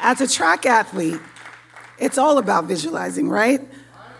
as 0.00 0.20
a 0.20 0.26
track 0.26 0.66
athlete, 0.66 1.20
it's 1.96 2.18
all 2.18 2.38
about 2.38 2.64
visualizing, 2.64 3.28
right? 3.28 3.60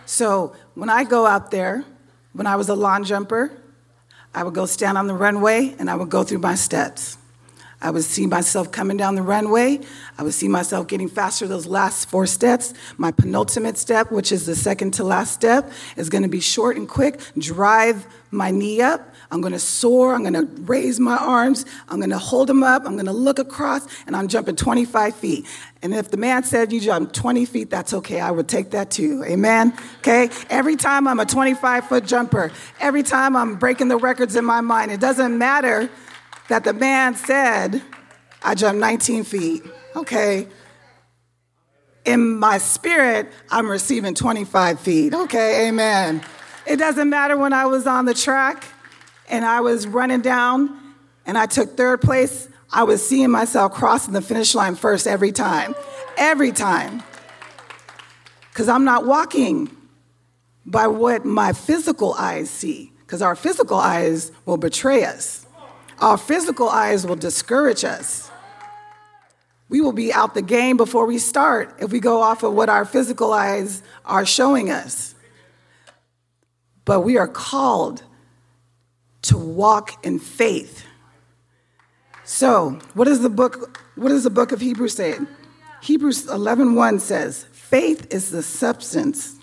So, 0.05 0.55
when 0.75 0.89
I 0.89 1.03
go 1.03 1.25
out 1.25 1.51
there, 1.51 1.83
when 2.31 2.47
I 2.47 2.55
was 2.55 2.69
a 2.69 2.75
long 2.75 3.03
jumper, 3.03 3.51
I 4.33 4.43
would 4.43 4.53
go 4.53 4.67
stand 4.67 4.97
on 4.97 5.07
the 5.07 5.15
runway 5.15 5.75
and 5.77 5.89
I 5.89 5.95
would 5.95 6.09
go 6.09 6.23
through 6.23 6.39
my 6.39 6.55
steps. 6.55 7.17
I 7.79 7.91
would 7.91 8.03
see 8.03 8.25
myself 8.25 8.71
coming 8.71 8.97
down 8.97 9.15
the 9.15 9.21
runway. 9.21 9.79
I 10.17 10.23
would 10.23 10.33
see 10.33 10.47
myself 10.47 10.87
getting 10.87 11.07
faster 11.07 11.47
those 11.47 11.67
last 11.67 12.09
four 12.09 12.25
steps. 12.25 12.73
My 12.97 13.11
penultimate 13.11 13.77
step, 13.77 14.11
which 14.11 14.31
is 14.31 14.47
the 14.47 14.55
second 14.55 14.95
to 14.95 15.03
last 15.03 15.33
step, 15.33 15.71
is 15.95 16.09
going 16.09 16.23
to 16.23 16.29
be 16.29 16.39
short 16.39 16.75
and 16.75 16.89
quick. 16.89 17.19
Drive 17.37 18.07
my 18.31 18.49
knee 18.49 18.81
up. 18.81 19.13
I'm 19.29 19.41
going 19.41 19.53
to 19.53 19.59
soar. 19.59 20.15
I'm 20.15 20.21
going 20.23 20.33
to 20.33 20.47
raise 20.63 20.99
my 20.99 21.17
arms. 21.17 21.65
I'm 21.87 21.99
going 21.99 22.09
to 22.09 22.17
hold 22.17 22.47
them 22.47 22.63
up. 22.63 22.83
I'm 22.85 22.93
going 22.93 23.05
to 23.05 23.13
look 23.13 23.37
across, 23.37 23.87
and 24.07 24.15
I'm 24.15 24.27
jumping 24.27 24.55
25 24.55 25.15
feet. 25.15 25.45
And 25.83 25.93
if 25.93 26.09
the 26.09 26.17
man 26.17 26.43
said 26.43 26.73
you 26.73 26.79
jump 26.79 27.13
20 27.13 27.45
feet, 27.45 27.69
that's 27.69 27.93
okay. 27.93 28.19
I 28.19 28.31
would 28.31 28.47
take 28.47 28.71
that 28.71 28.89
too. 28.89 29.23
Amen? 29.23 29.73
Okay? 29.99 30.29
Every 30.49 30.77
time 30.77 31.07
I'm 31.07 31.19
a 31.19 31.25
25 31.25 31.89
foot 31.89 32.05
jumper, 32.05 32.51
every 32.79 33.03
time 33.03 33.35
I'm 33.35 33.55
breaking 33.55 33.89
the 33.89 33.97
records 33.97 34.35
in 34.35 34.45
my 34.45 34.61
mind, 34.61 34.91
it 34.91 34.99
doesn't 34.99 35.37
matter 35.37 35.89
that 36.49 36.63
the 36.63 36.73
man 36.73 37.15
said, 37.15 37.81
I 38.43 38.55
jumped 38.55 38.79
19 38.79 39.23
feet, 39.23 39.63
okay? 39.95 40.47
In 42.05 42.37
my 42.37 42.57
spirit, 42.57 43.31
I'm 43.49 43.69
receiving 43.69 44.13
25 44.13 44.79
feet, 44.79 45.13
okay? 45.13 45.67
Amen. 45.67 46.21
It 46.65 46.77
doesn't 46.77 47.09
matter 47.09 47.37
when 47.37 47.53
I 47.53 47.65
was 47.65 47.87
on 47.87 48.05
the 48.05 48.13
track 48.13 48.65
and 49.29 49.45
I 49.45 49.61
was 49.61 49.87
running 49.87 50.21
down 50.21 50.77
and 51.25 51.37
I 51.37 51.45
took 51.45 51.75
third 51.75 52.01
place, 52.01 52.47
I 52.71 52.83
was 52.83 53.05
seeing 53.05 53.31
myself 53.31 53.73
crossing 53.73 54.13
the 54.13 54.21
finish 54.21 54.55
line 54.55 54.75
first 54.75 55.07
every 55.07 55.31
time. 55.31 55.75
Every 56.17 56.51
time. 56.51 57.03
Because 58.49 58.69
I'm 58.69 58.85
not 58.85 59.05
walking 59.05 59.69
by 60.65 60.87
what 60.87 61.25
my 61.25 61.53
physical 61.53 62.13
eyes 62.13 62.49
see, 62.49 62.91
because 62.99 63.21
our 63.21 63.35
physical 63.35 63.77
eyes 63.77 64.31
will 64.45 64.57
betray 64.57 65.05
us. 65.05 65.46
Our 65.99 66.17
physical 66.17 66.69
eyes 66.69 67.05
will 67.05 67.15
discourage 67.15 67.83
us. 67.83 68.29
We 69.69 69.81
will 69.81 69.93
be 69.93 70.13
out 70.13 70.33
the 70.33 70.41
game 70.41 70.77
before 70.77 71.05
we 71.05 71.17
start 71.17 71.75
if 71.79 71.91
we 71.91 71.99
go 71.99 72.21
off 72.21 72.43
of 72.43 72.53
what 72.53 72.69
our 72.69 72.85
physical 72.85 73.33
eyes 73.33 73.81
are 74.05 74.25
showing 74.25 74.69
us. 74.69 75.15
But 76.85 77.01
we 77.01 77.17
are 77.17 77.27
called 77.27 78.03
to 79.23 79.37
walk 79.37 80.05
in 80.05 80.19
faith. 80.19 80.85
So, 82.23 82.79
what 82.93 83.05
does 83.05 83.21
the 83.21 83.29
book 83.29 83.81
what 83.95 84.09
does 84.09 84.23
the 84.23 84.29
book 84.29 84.51
of 84.51 84.61
Hebrews 84.61 84.93
say? 84.93 85.17
Hebrews 85.81 86.27
11:1 86.27 86.99
says, 86.99 87.45
"Faith 87.51 88.07
is 88.13 88.29
the 88.29 88.43
substance 88.43 89.35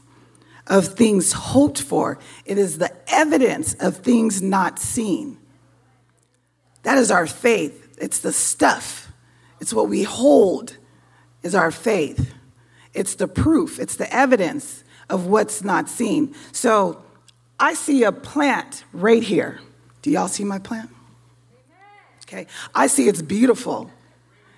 of 0.69 0.95
things 0.95 1.33
hoped 1.33 1.81
for. 1.83 2.19
It 2.45 2.57
is 2.57 2.79
the 2.79 2.93
evidence 3.09 3.75
of 3.81 3.97
things 3.99 4.41
not 4.41 4.79
seen." 4.79 5.39
That 6.85 6.99
is 6.99 7.11
our 7.11 7.27
faith. 7.27 7.97
It's 7.99 8.21
the 8.21 8.33
stuff. 8.33 9.13
It's 9.61 9.75
what 9.75 9.89
we 9.89 10.03
hold 10.05 10.77
is 11.43 11.55
our 11.55 11.71
faith. 11.71 12.33
It's 12.93 13.17
the 13.17 13.27
proof, 13.27 13.81
it's 13.81 13.97
the 13.97 14.13
evidence 14.15 14.85
of 15.11 15.27
what's 15.27 15.65
not 15.65 15.89
seen. 15.89 16.35
So, 16.53 17.03
I 17.59 17.75
see 17.75 18.05
a 18.05 18.13
plant 18.13 18.85
right 18.93 19.23
here. 19.23 19.61
Do 20.03 20.11
y'all 20.11 20.29
see 20.29 20.45
my 20.45 20.59
plant? 20.59 20.91
Okay. 22.25 22.47
I 22.75 22.89
see 22.89 23.09
it's 23.09 23.23
beautiful. 23.23 23.91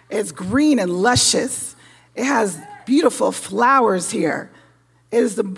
It's 0.08 0.32
green 0.32 0.78
and 0.78 0.90
luscious. 0.90 1.76
It 2.14 2.24
has 2.24 2.58
beautiful 2.86 3.32
flowers 3.32 4.10
here. 4.10 4.50
It 5.10 5.22
is 5.22 5.34
the 5.36 5.56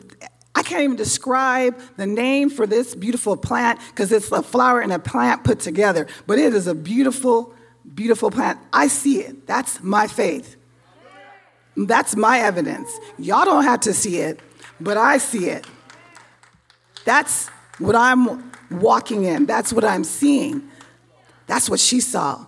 can't 0.68 0.82
even 0.82 0.96
describe 0.96 1.80
the 1.96 2.06
name 2.06 2.50
for 2.50 2.66
this 2.66 2.94
beautiful 2.94 3.37
plant 3.37 3.80
because 3.88 4.12
it's 4.12 4.30
a 4.30 4.42
flower 4.42 4.80
and 4.80 4.92
a 4.92 4.98
plant 4.98 5.42
put 5.42 5.60
together. 5.60 6.06
But 6.26 6.38
it 6.38 6.54
is 6.54 6.66
a 6.66 6.75
beautiful, 6.75 7.54
beautiful 7.94 8.30
plant. 8.30 8.60
I 8.72 8.88
see 8.88 9.20
it. 9.20 9.46
That's 9.46 9.82
my 9.82 10.06
faith. 10.06 10.56
That's 11.76 12.16
my 12.16 12.40
evidence. 12.40 12.90
Y'all 13.18 13.44
don't 13.44 13.64
have 13.64 13.80
to 13.80 13.94
see 13.94 14.18
it, 14.18 14.40
but 14.80 14.96
I 14.96 15.18
see 15.18 15.46
it. 15.46 15.66
That's 17.04 17.48
what 17.78 17.96
I'm 17.96 18.52
walking 18.70 19.25
in. 19.25 19.46
That's 19.46 19.72
what 19.72 19.84
I'm 19.84 20.04
seeing. 20.04 20.68
That's 21.46 21.70
what 21.70 21.80
she 21.80 22.00
saw. 22.00 22.44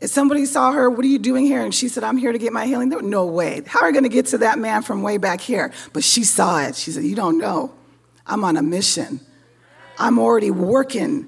If 0.00 0.10
somebody 0.10 0.46
saw 0.46 0.72
her, 0.72 0.88
what 0.88 1.04
are 1.04 1.08
you 1.08 1.18
doing 1.18 1.44
here? 1.44 1.62
And 1.62 1.74
she 1.74 1.88
said, 1.88 2.04
I'm 2.04 2.16
here 2.16 2.30
to 2.30 2.38
get 2.38 2.52
my 2.52 2.66
healing. 2.66 2.88
There, 2.88 3.02
no 3.02 3.26
way. 3.26 3.62
How 3.66 3.80
are 3.80 3.88
you 3.88 3.92
going 3.92 4.04
to 4.04 4.08
get 4.08 4.26
to 4.26 4.38
that 4.38 4.58
man 4.58 4.82
from 4.82 5.02
way 5.02 5.18
back 5.18 5.40
here? 5.40 5.72
But 5.92 6.04
she 6.04 6.22
saw 6.22 6.60
it. 6.62 6.76
She 6.76 6.92
said, 6.92 7.04
You 7.04 7.16
don't 7.16 7.38
know. 7.38 7.74
I'm 8.24 8.44
on 8.44 8.56
a 8.56 8.62
mission. 8.62 9.20
I'm 9.98 10.18
already 10.18 10.52
working. 10.52 11.26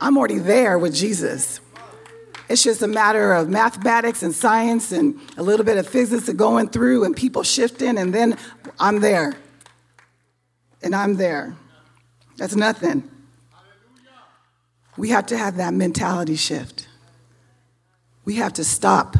I'm 0.00 0.16
already 0.16 0.38
there 0.38 0.78
with 0.78 0.94
Jesus. 0.94 1.60
It's 2.48 2.62
just 2.62 2.80
a 2.80 2.88
matter 2.88 3.34
of 3.34 3.50
mathematics 3.50 4.22
and 4.22 4.34
science 4.34 4.90
and 4.90 5.20
a 5.36 5.42
little 5.42 5.66
bit 5.66 5.76
of 5.76 5.86
physics 5.86 6.32
going 6.32 6.70
through 6.70 7.04
and 7.04 7.14
people 7.14 7.42
shifting, 7.42 7.98
and 7.98 8.14
then 8.14 8.38
I'm 8.80 9.00
there. 9.00 9.36
And 10.82 10.94
I'm 10.94 11.16
there. 11.16 11.56
That's 12.38 12.56
nothing. 12.56 13.10
We 14.96 15.10
have 15.10 15.26
to 15.26 15.36
have 15.36 15.56
that 15.56 15.74
mentality 15.74 16.36
shift. 16.36 16.87
We 18.28 18.34
have 18.34 18.52
to 18.52 18.64
stop 18.64 19.16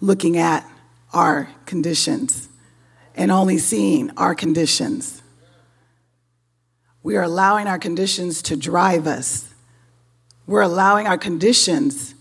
looking 0.00 0.36
at 0.36 0.68
our 1.12 1.48
conditions 1.64 2.48
and 3.14 3.30
only 3.30 3.56
seeing 3.56 4.10
our 4.16 4.34
conditions. 4.34 5.22
We 7.04 7.14
are 7.14 7.22
allowing 7.22 7.68
our 7.68 7.78
conditions 7.78 8.42
to 8.42 8.56
drive 8.56 9.06
us. 9.06 9.54
We're 10.48 10.62
allowing 10.62 11.06
our 11.06 11.16
conditions 11.16 12.16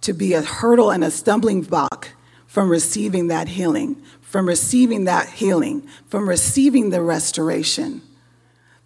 to 0.00 0.14
be 0.14 0.32
a 0.32 0.40
hurdle 0.40 0.90
and 0.90 1.04
a 1.04 1.10
stumbling 1.10 1.60
block 1.60 2.08
from 2.46 2.70
receiving 2.70 3.26
that 3.26 3.48
healing, 3.48 4.02
from 4.22 4.48
receiving 4.48 5.04
that 5.04 5.28
healing, 5.28 5.86
from 6.08 6.26
receiving 6.26 6.88
the 6.88 7.02
restoration 7.02 8.00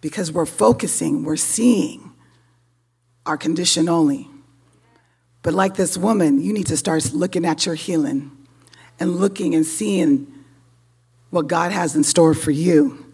because 0.01 0.29
we're 0.29 0.45
focusing, 0.45 1.23
we're 1.23 1.37
seeing 1.37 2.11
our 3.25 3.37
condition 3.37 3.87
only. 3.87 4.27
But 5.41 5.53
like 5.53 5.75
this 5.75 5.97
woman, 5.97 6.41
you 6.41 6.53
need 6.53 6.67
to 6.67 6.77
start 6.77 7.13
looking 7.13 7.45
at 7.45 7.65
your 7.65 7.75
healing 7.75 8.31
and 8.99 9.15
looking 9.15 9.55
and 9.55 9.65
seeing 9.65 10.27
what 11.29 11.47
God 11.47 11.71
has 11.71 11.95
in 11.95 12.03
store 12.03 12.33
for 12.33 12.51
you. 12.51 13.05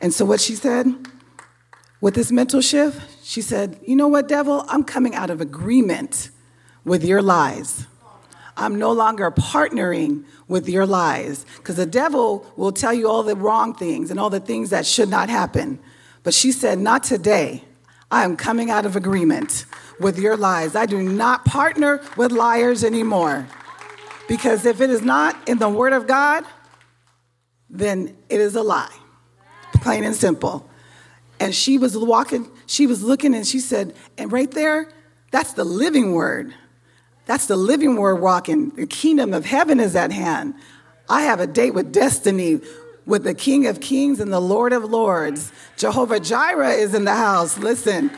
And 0.00 0.12
so, 0.12 0.24
what 0.24 0.40
she 0.40 0.54
said 0.54 0.86
with 2.00 2.14
this 2.14 2.30
mental 2.30 2.60
shift, 2.60 3.00
she 3.24 3.40
said, 3.40 3.80
You 3.86 3.96
know 3.96 4.08
what, 4.08 4.28
devil? 4.28 4.64
I'm 4.68 4.84
coming 4.84 5.14
out 5.14 5.30
of 5.30 5.40
agreement 5.40 6.30
with 6.84 7.04
your 7.04 7.22
lies. 7.22 7.86
I'm 8.56 8.78
no 8.78 8.92
longer 8.92 9.30
partnering 9.30 10.24
with 10.46 10.68
your 10.68 10.86
lies 10.86 11.44
because 11.56 11.76
the 11.76 11.86
devil 11.86 12.46
will 12.56 12.70
tell 12.70 12.92
you 12.92 13.08
all 13.08 13.22
the 13.22 13.34
wrong 13.34 13.74
things 13.74 14.10
and 14.10 14.20
all 14.20 14.30
the 14.30 14.40
things 14.40 14.70
that 14.70 14.86
should 14.86 15.08
not 15.08 15.28
happen. 15.28 15.78
But 16.22 16.34
she 16.34 16.52
said, 16.52 16.78
Not 16.78 17.04
today. 17.04 17.64
I 18.10 18.24
am 18.24 18.36
coming 18.36 18.70
out 18.70 18.86
of 18.86 18.94
agreement 18.94 19.64
with 20.00 20.18
your 20.18 20.36
lies. 20.36 20.74
I 20.74 20.86
do 20.86 21.02
not 21.02 21.44
partner 21.44 22.00
with 22.16 22.32
liars 22.32 22.84
anymore. 22.84 23.46
Because 24.28 24.64
if 24.64 24.80
it 24.80 24.90
is 24.90 25.02
not 25.02 25.48
in 25.48 25.58
the 25.58 25.68
Word 25.68 25.92
of 25.92 26.06
God, 26.06 26.44
then 27.68 28.16
it 28.28 28.40
is 28.40 28.56
a 28.56 28.62
lie, 28.62 28.94
plain 29.74 30.04
and 30.04 30.14
simple. 30.14 30.68
And 31.40 31.54
she 31.54 31.78
was 31.78 31.96
walking, 31.96 32.50
she 32.66 32.86
was 32.86 33.02
looking, 33.02 33.34
and 33.34 33.46
she 33.46 33.60
said, 33.60 33.94
and 34.16 34.32
right 34.32 34.50
there, 34.50 34.88
that's 35.30 35.52
the 35.52 35.64
living 35.64 36.12
Word. 36.12 36.54
That's 37.26 37.46
the 37.46 37.56
living 37.56 37.96
Word 37.96 38.20
walking. 38.20 38.70
The 38.70 38.86
kingdom 38.86 39.34
of 39.34 39.44
heaven 39.44 39.80
is 39.80 39.96
at 39.96 40.12
hand. 40.12 40.54
I 41.08 41.22
have 41.22 41.40
a 41.40 41.46
date 41.46 41.74
with 41.74 41.92
destiny 41.92 42.60
with 43.06 43.24
the 43.24 43.34
King 43.34 43.66
of 43.66 43.80
Kings 43.80 44.20
and 44.20 44.32
the 44.32 44.40
Lord 44.40 44.72
of 44.72 44.84
Lords. 44.84 45.52
Jehovah 45.76 46.20
Jireh 46.20 46.72
is 46.72 46.94
in 46.94 47.04
the 47.04 47.14
house. 47.14 47.58
Listen. 47.58 48.10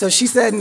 So 0.00 0.08
she 0.08 0.26
said, 0.26 0.54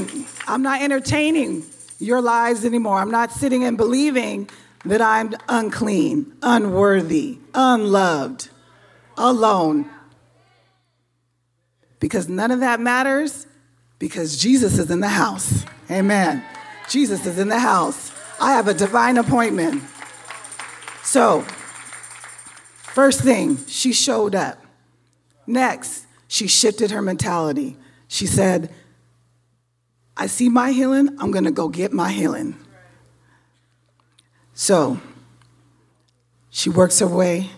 I'm 0.49 0.61
not 0.61 0.81
entertaining 0.81 1.63
your 1.97 2.19
lies 2.19 2.65
anymore. 2.65 2.97
I'm 2.97 3.09
not 3.09 3.31
sitting 3.31 3.63
and 3.63 3.77
believing 3.77 4.49
that 4.83 5.01
I'm 5.01 5.33
unclean, 5.47 6.33
unworthy, 6.41 7.37
unloved, 7.53 8.49
alone. 9.15 9.89
Because 12.01 12.27
none 12.27 12.51
of 12.51 12.59
that 12.59 12.81
matters 12.81 13.47
because 13.97 14.35
Jesus 14.35 14.77
is 14.77 14.91
in 14.91 14.99
the 14.99 15.07
house. 15.07 15.63
Amen. 15.89 16.43
Jesus 16.89 17.25
is 17.25 17.39
in 17.39 17.47
the 17.47 17.59
house. 17.59 18.11
I 18.41 18.51
have 18.51 18.67
a 18.67 18.73
divine 18.73 19.15
appointment. 19.15 19.81
So, 21.01 21.45
First 22.99 23.21
thing, 23.21 23.65
she 23.67 23.93
showed 23.93 24.35
up. 24.35 24.61
Next, 25.47 26.07
she 26.27 26.47
shifted 26.47 26.91
her 26.91 27.01
mentality. 27.01 27.77
She 28.09 28.27
said, 28.27 28.73
I 30.19 30.27
see 30.27 30.49
my 30.49 30.73
healing, 30.73 31.15
I'm 31.17 31.31
gonna 31.31 31.49
go 31.49 31.69
get 31.69 31.93
my 31.93 32.11
healing. 32.11 32.57
So 34.53 34.99
she 36.49 36.69
works 36.69 36.99
her 36.99 37.07
way, 37.07 37.51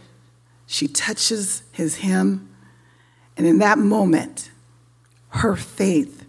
she 0.67 0.87
touches 0.87 1.63
his 1.71 1.97
hem, 1.97 2.55
and 3.35 3.47
in 3.47 3.57
that 3.57 3.79
moment, 3.79 4.51
her 5.29 5.55
faith 5.55 6.27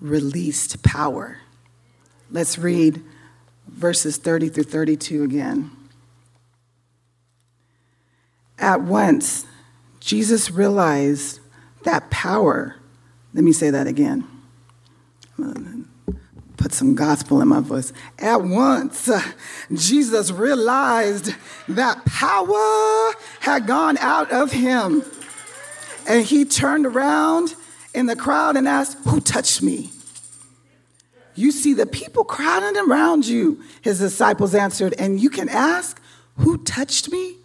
released 0.00 0.84
power. 0.84 1.38
Let's 2.30 2.58
read 2.58 3.02
verses 3.66 4.18
30 4.18 4.50
through 4.50 4.64
32 4.64 5.24
again. 5.24 5.72
At 8.56 8.82
once, 8.82 9.46
Jesus 9.98 10.48
realized 10.48 11.40
that 11.82 12.08
power. 12.08 12.76
Let 13.34 13.42
me 13.42 13.52
say 13.52 13.70
that 13.70 13.88
again. 13.88 14.31
Put 16.56 16.72
some 16.72 16.94
gospel 16.94 17.40
in 17.40 17.48
my 17.48 17.60
voice. 17.60 17.92
At 18.18 18.42
once, 18.42 19.08
uh, 19.08 19.20
Jesus 19.72 20.30
realized 20.30 21.34
that 21.68 22.04
power 22.04 23.12
had 23.40 23.66
gone 23.66 23.98
out 23.98 24.30
of 24.30 24.52
him. 24.52 25.02
And 26.06 26.24
he 26.24 26.44
turned 26.44 26.86
around 26.86 27.54
in 27.94 28.06
the 28.06 28.16
crowd 28.16 28.56
and 28.56 28.68
asked, 28.68 28.98
Who 29.08 29.20
touched 29.20 29.62
me? 29.62 29.90
You 31.34 31.50
see 31.50 31.72
the 31.72 31.86
people 31.86 32.24
crowding 32.24 32.76
around 32.88 33.26
you, 33.26 33.62
his 33.80 33.98
disciples 33.98 34.54
answered, 34.54 34.94
and 34.98 35.20
you 35.20 35.30
can 35.30 35.48
ask, 35.48 36.00
Who 36.38 36.58
touched 36.58 37.10
me? 37.10 37.36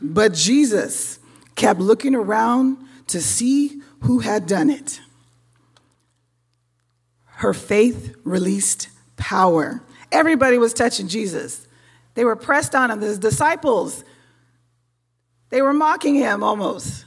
But 0.00 0.32
Jesus 0.34 1.18
kept 1.56 1.80
looking 1.80 2.14
around 2.14 2.78
to 3.08 3.20
see 3.20 3.82
who 4.00 4.20
had 4.20 4.46
done 4.46 4.70
it. 4.70 5.00
Her 7.42 7.52
faith 7.52 8.14
released 8.22 8.88
power. 9.16 9.82
Everybody 10.12 10.58
was 10.58 10.72
touching 10.72 11.08
Jesus. 11.08 11.66
They 12.14 12.24
were 12.24 12.36
pressed 12.36 12.72
on 12.72 12.88
him. 12.88 13.00
His 13.00 13.18
disciples, 13.18 14.04
they 15.48 15.60
were 15.60 15.72
mocking 15.72 16.14
him 16.14 16.44
almost. 16.44 17.04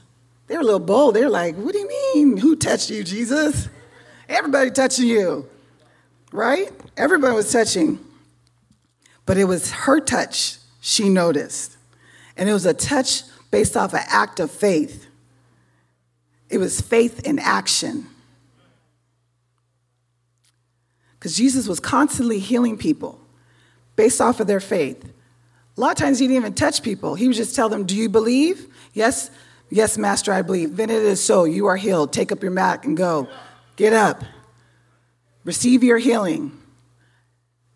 They 0.48 0.56
were 0.56 0.62
a 0.62 0.66
little 0.66 0.82
bold. 0.82 1.16
They 1.16 1.24
were 1.24 1.30
like, 1.30 1.56
What 1.56 1.72
do 1.72 1.80
you 1.80 1.88
mean? 1.88 2.36
Who 2.36 2.58
touched 2.58 2.90
you, 2.90 3.02
Jesus? 3.02 3.70
Everybody 4.28 4.72
touching 4.72 5.08
you, 5.08 5.48
right? 6.34 6.70
Everybody 6.98 7.34
was 7.34 7.50
touching. 7.50 7.98
But 9.26 9.38
it 9.38 9.46
was 9.46 9.72
her 9.72 10.02
touch 10.02 10.58
she 10.82 11.08
noticed. 11.08 11.78
And 12.36 12.50
it 12.50 12.54
was 12.54 12.66
a 12.66 12.74
touch 12.74 13.22
based 13.52 13.78
off 13.78 13.94
an 13.94 14.04
act 14.08 14.42
of 14.42 14.52
faith. 14.52 15.08
It 16.50 16.58
was 16.58 16.82
faith 16.82 17.26
in 17.26 17.40
action. 17.40 18.08
Because 21.26 21.38
Jesus 21.38 21.68
was 21.68 21.80
constantly 21.80 22.38
healing 22.38 22.78
people 22.78 23.20
based 23.96 24.22
off 24.22 24.40
of 24.40 24.46
their 24.46 24.60
faith. 24.60 25.12
A 25.76 25.82
lot 25.82 25.90
of 25.90 25.98
times 25.98 26.20
he 26.20 26.28
didn't 26.28 26.38
even 26.38 26.54
touch 26.54 26.84
people. 26.84 27.16
He 27.16 27.28
would 27.28 27.36
just 27.36 27.56
tell 27.56 27.68
them, 27.68 27.88
Do 27.88 27.96
you 27.96 28.10
believe? 28.10 28.68
Yes, 28.94 29.32
yes, 29.72 29.98
Master, 29.98 30.32
I 30.32 30.44
believe. 30.44 30.78
Then 30.78 30.92
it 30.92 31.02
is 31.02 31.20
so. 31.24 31.46
You 31.46 31.66
are 31.66 31.78
healed. 31.78 32.14
Take 32.14 32.32
up 32.32 32.44
your 32.44 32.52
mat 32.52 32.84
and 32.84 32.96
go. 32.96 33.28
Get 33.76 33.92
up. 33.92 34.24
Receive 35.44 35.84
your 35.84 35.98
healing. 35.98 36.52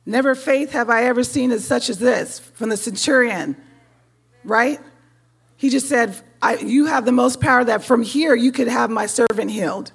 Never 0.05 0.35
faith 0.35 0.73
have 0.73 0.91
I 0.91 1.05
ever 1.05 1.23
seen 1.23 1.49
as 1.49 1.65
such 1.65 1.89
as 1.89 1.97
this 1.97 2.37
from 2.37 2.69
the 2.69 2.77
centurion, 2.77 3.55
right? 4.43 4.79
He 5.57 5.71
just 5.71 5.89
said, 5.89 6.21
You 6.63 6.85
have 6.85 7.03
the 7.03 7.11
most 7.11 7.41
power 7.41 7.63
that 7.63 7.83
from 7.83 8.03
here 8.03 8.35
you 8.35 8.51
could 8.51 8.67
have 8.67 8.91
my 8.91 9.07
servant 9.07 9.49
healed. 9.49 9.91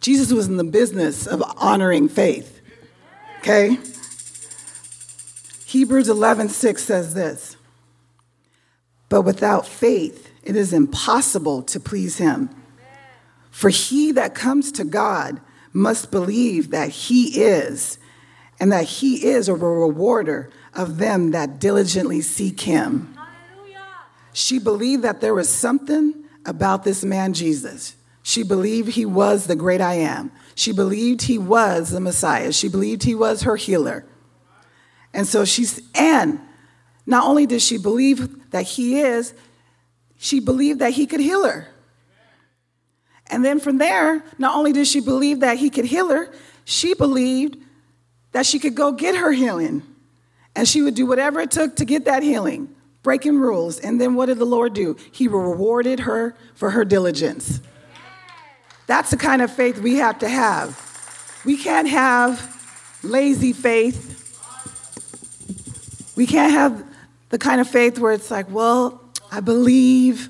Jesus 0.00 0.32
was 0.32 0.48
in 0.48 0.56
the 0.56 0.64
business 0.64 1.26
of 1.26 1.42
honoring 1.56 2.08
faith. 2.08 2.60
Okay? 3.38 3.78
Hebrews 5.66 6.08
11:6 6.08 6.82
says 6.82 7.14
this. 7.14 7.56
But 9.08 9.22
without 9.22 9.66
faith 9.66 10.30
it 10.42 10.56
is 10.56 10.72
impossible 10.72 11.62
to 11.64 11.78
please 11.78 12.16
him. 12.16 12.50
For 13.50 13.68
he 13.68 14.12
that 14.12 14.34
comes 14.34 14.72
to 14.72 14.84
God 14.84 15.40
must 15.72 16.10
believe 16.10 16.70
that 16.70 16.88
he 16.88 17.40
is 17.40 17.98
and 18.58 18.72
that 18.72 18.84
he 18.84 19.26
is 19.26 19.48
a 19.48 19.54
rewarder 19.54 20.50
of 20.74 20.98
them 20.98 21.32
that 21.32 21.58
diligently 21.58 22.20
seek 22.20 22.60
him. 22.62 23.16
She 24.32 24.58
believed 24.58 25.02
that 25.02 25.20
there 25.20 25.34
was 25.34 25.48
something 25.48 26.24
about 26.46 26.84
this 26.84 27.04
man 27.04 27.32
Jesus. 27.32 27.94
She 28.30 28.44
believed 28.44 28.90
he 28.90 29.04
was 29.04 29.48
the 29.48 29.56
great 29.56 29.80
I 29.80 29.94
am. 29.94 30.30
She 30.54 30.72
believed 30.72 31.22
he 31.22 31.36
was 31.36 31.90
the 31.90 31.98
Messiah. 31.98 32.52
She 32.52 32.68
believed 32.68 33.02
he 33.02 33.16
was 33.16 33.42
her 33.42 33.56
healer. 33.56 34.06
And 35.12 35.26
so 35.26 35.44
she's, 35.44 35.82
and 35.96 36.38
not 37.06 37.26
only 37.26 37.44
did 37.46 37.60
she 37.60 37.76
believe 37.76 38.52
that 38.52 38.62
he 38.62 39.00
is, 39.00 39.34
she 40.16 40.38
believed 40.38 40.78
that 40.78 40.92
he 40.92 41.08
could 41.08 41.18
heal 41.18 41.44
her. 41.44 41.66
And 43.26 43.44
then 43.44 43.58
from 43.58 43.78
there, 43.78 44.22
not 44.38 44.54
only 44.54 44.72
did 44.72 44.86
she 44.86 45.00
believe 45.00 45.40
that 45.40 45.58
he 45.58 45.68
could 45.68 45.86
heal 45.86 46.10
her, 46.10 46.32
she 46.64 46.94
believed 46.94 47.56
that 48.30 48.46
she 48.46 48.60
could 48.60 48.76
go 48.76 48.92
get 48.92 49.16
her 49.16 49.32
healing. 49.32 49.82
And 50.54 50.68
she 50.68 50.82
would 50.82 50.94
do 50.94 51.04
whatever 51.04 51.40
it 51.40 51.50
took 51.50 51.74
to 51.76 51.84
get 51.84 52.04
that 52.04 52.22
healing, 52.22 52.72
breaking 53.02 53.40
rules. 53.40 53.80
And 53.80 54.00
then 54.00 54.14
what 54.14 54.26
did 54.26 54.38
the 54.38 54.44
Lord 54.44 54.72
do? 54.72 54.96
He 55.10 55.26
rewarded 55.26 55.98
her 55.98 56.36
for 56.54 56.70
her 56.70 56.84
diligence. 56.84 57.60
That's 58.90 59.12
the 59.12 59.16
kind 59.16 59.40
of 59.40 59.52
faith 59.52 59.78
we 59.78 59.98
have 59.98 60.18
to 60.18 60.28
have. 60.28 61.40
We 61.44 61.56
can't 61.56 61.86
have 61.86 62.98
lazy 63.04 63.52
faith. 63.52 64.16
We 66.16 66.26
can't 66.26 66.52
have 66.52 66.84
the 67.28 67.38
kind 67.38 67.60
of 67.60 67.68
faith 67.68 68.00
where 68.00 68.12
it's 68.12 68.32
like, 68.32 68.50
well, 68.50 69.00
I 69.30 69.38
believe 69.38 70.28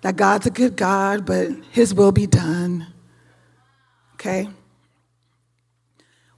that 0.00 0.16
God's 0.16 0.46
a 0.46 0.50
good 0.50 0.76
God, 0.76 1.26
but 1.26 1.50
His 1.72 1.92
will 1.92 2.10
be 2.10 2.26
done. 2.26 2.86
Okay? 4.14 4.48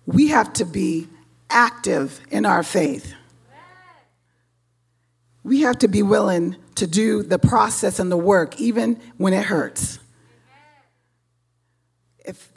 We 0.05 0.27
have 0.27 0.53
to 0.55 0.65
be 0.65 1.07
active 1.49 2.21
in 2.29 2.45
our 2.45 2.65
faith. 2.65 3.15
We 5.45 5.61
have 5.61 5.79
to 5.79 5.87
be 5.87 6.03
willing 6.03 6.57
to 6.75 6.89
do 6.89 7.23
the 7.23 7.39
process 7.39 8.01
and 8.01 8.11
the 8.11 8.17
work, 8.17 8.61
even 8.61 9.01
when 9.17 9.33
it 9.33 9.45
hurts. 9.45 10.01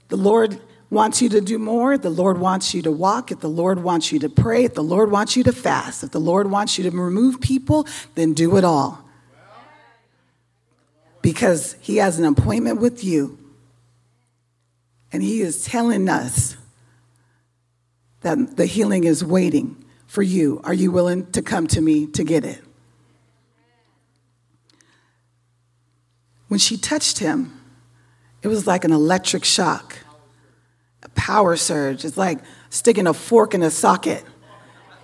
The 0.10 0.18
Lord 0.18 0.60
wants 0.90 1.22
you 1.22 1.30
to 1.30 1.42
do 1.42 1.60
more, 1.60 1.98
the 1.98 2.10
Lord 2.10 2.40
wants 2.40 2.74
you 2.74 2.82
to 2.82 2.92
walk, 2.92 3.32
if 3.32 3.40
the 3.40 3.48
Lord 3.48 3.84
wants 3.84 4.12
you 4.12 4.20
to 4.20 4.30
pray, 4.30 4.66
if 4.66 4.74
the 4.74 4.84
Lord 4.84 5.12
wants 5.12 5.36
you 5.36 5.44
to 5.44 5.52
fast, 5.52 6.04
if 6.04 6.12
the 6.12 6.20
Lord 6.20 6.50
wants 6.50 6.78
you 6.78 6.90
to 6.90 6.98
remove 6.98 7.40
people, 7.40 7.88
then 8.16 8.34
do 8.34 8.58
it 8.58 8.64
all. 8.64 9.04
Because 11.22 11.76
He 11.80 11.98
has 11.98 12.18
an 12.18 12.26
appointment 12.26 12.82
with 12.82 13.04
you. 13.04 13.38
And 15.12 15.22
He 15.22 15.42
is 15.42 15.64
telling 15.64 16.10
us 16.10 16.58
that 18.22 18.58
the 18.58 18.66
healing 18.66 19.04
is 19.04 19.24
waiting 19.24 19.84
for 20.08 20.24
you. 20.24 20.60
Are 20.64 20.74
you 20.74 20.92
willing 20.92 21.32
to 21.34 21.42
come 21.42 21.68
to 21.68 21.82
me 21.82 22.08
to 22.08 22.24
get 22.24 22.44
it? 22.44 22.62
When 26.48 26.60
she 26.60 26.78
touched 26.78 27.20
him, 27.20 27.59
it 28.42 28.48
was 28.48 28.66
like 28.66 28.84
an 28.84 28.92
electric 28.92 29.44
shock, 29.46 29.98
a 31.04 31.10
power 31.10 31.56
surge. 31.56 32.06
It's 32.06 32.18
like 32.18 32.40
sticking 32.70 33.08
a 33.08 33.14
fork 33.14 33.54
in 33.54 33.62
a 33.64 33.70
socket. 33.70 34.24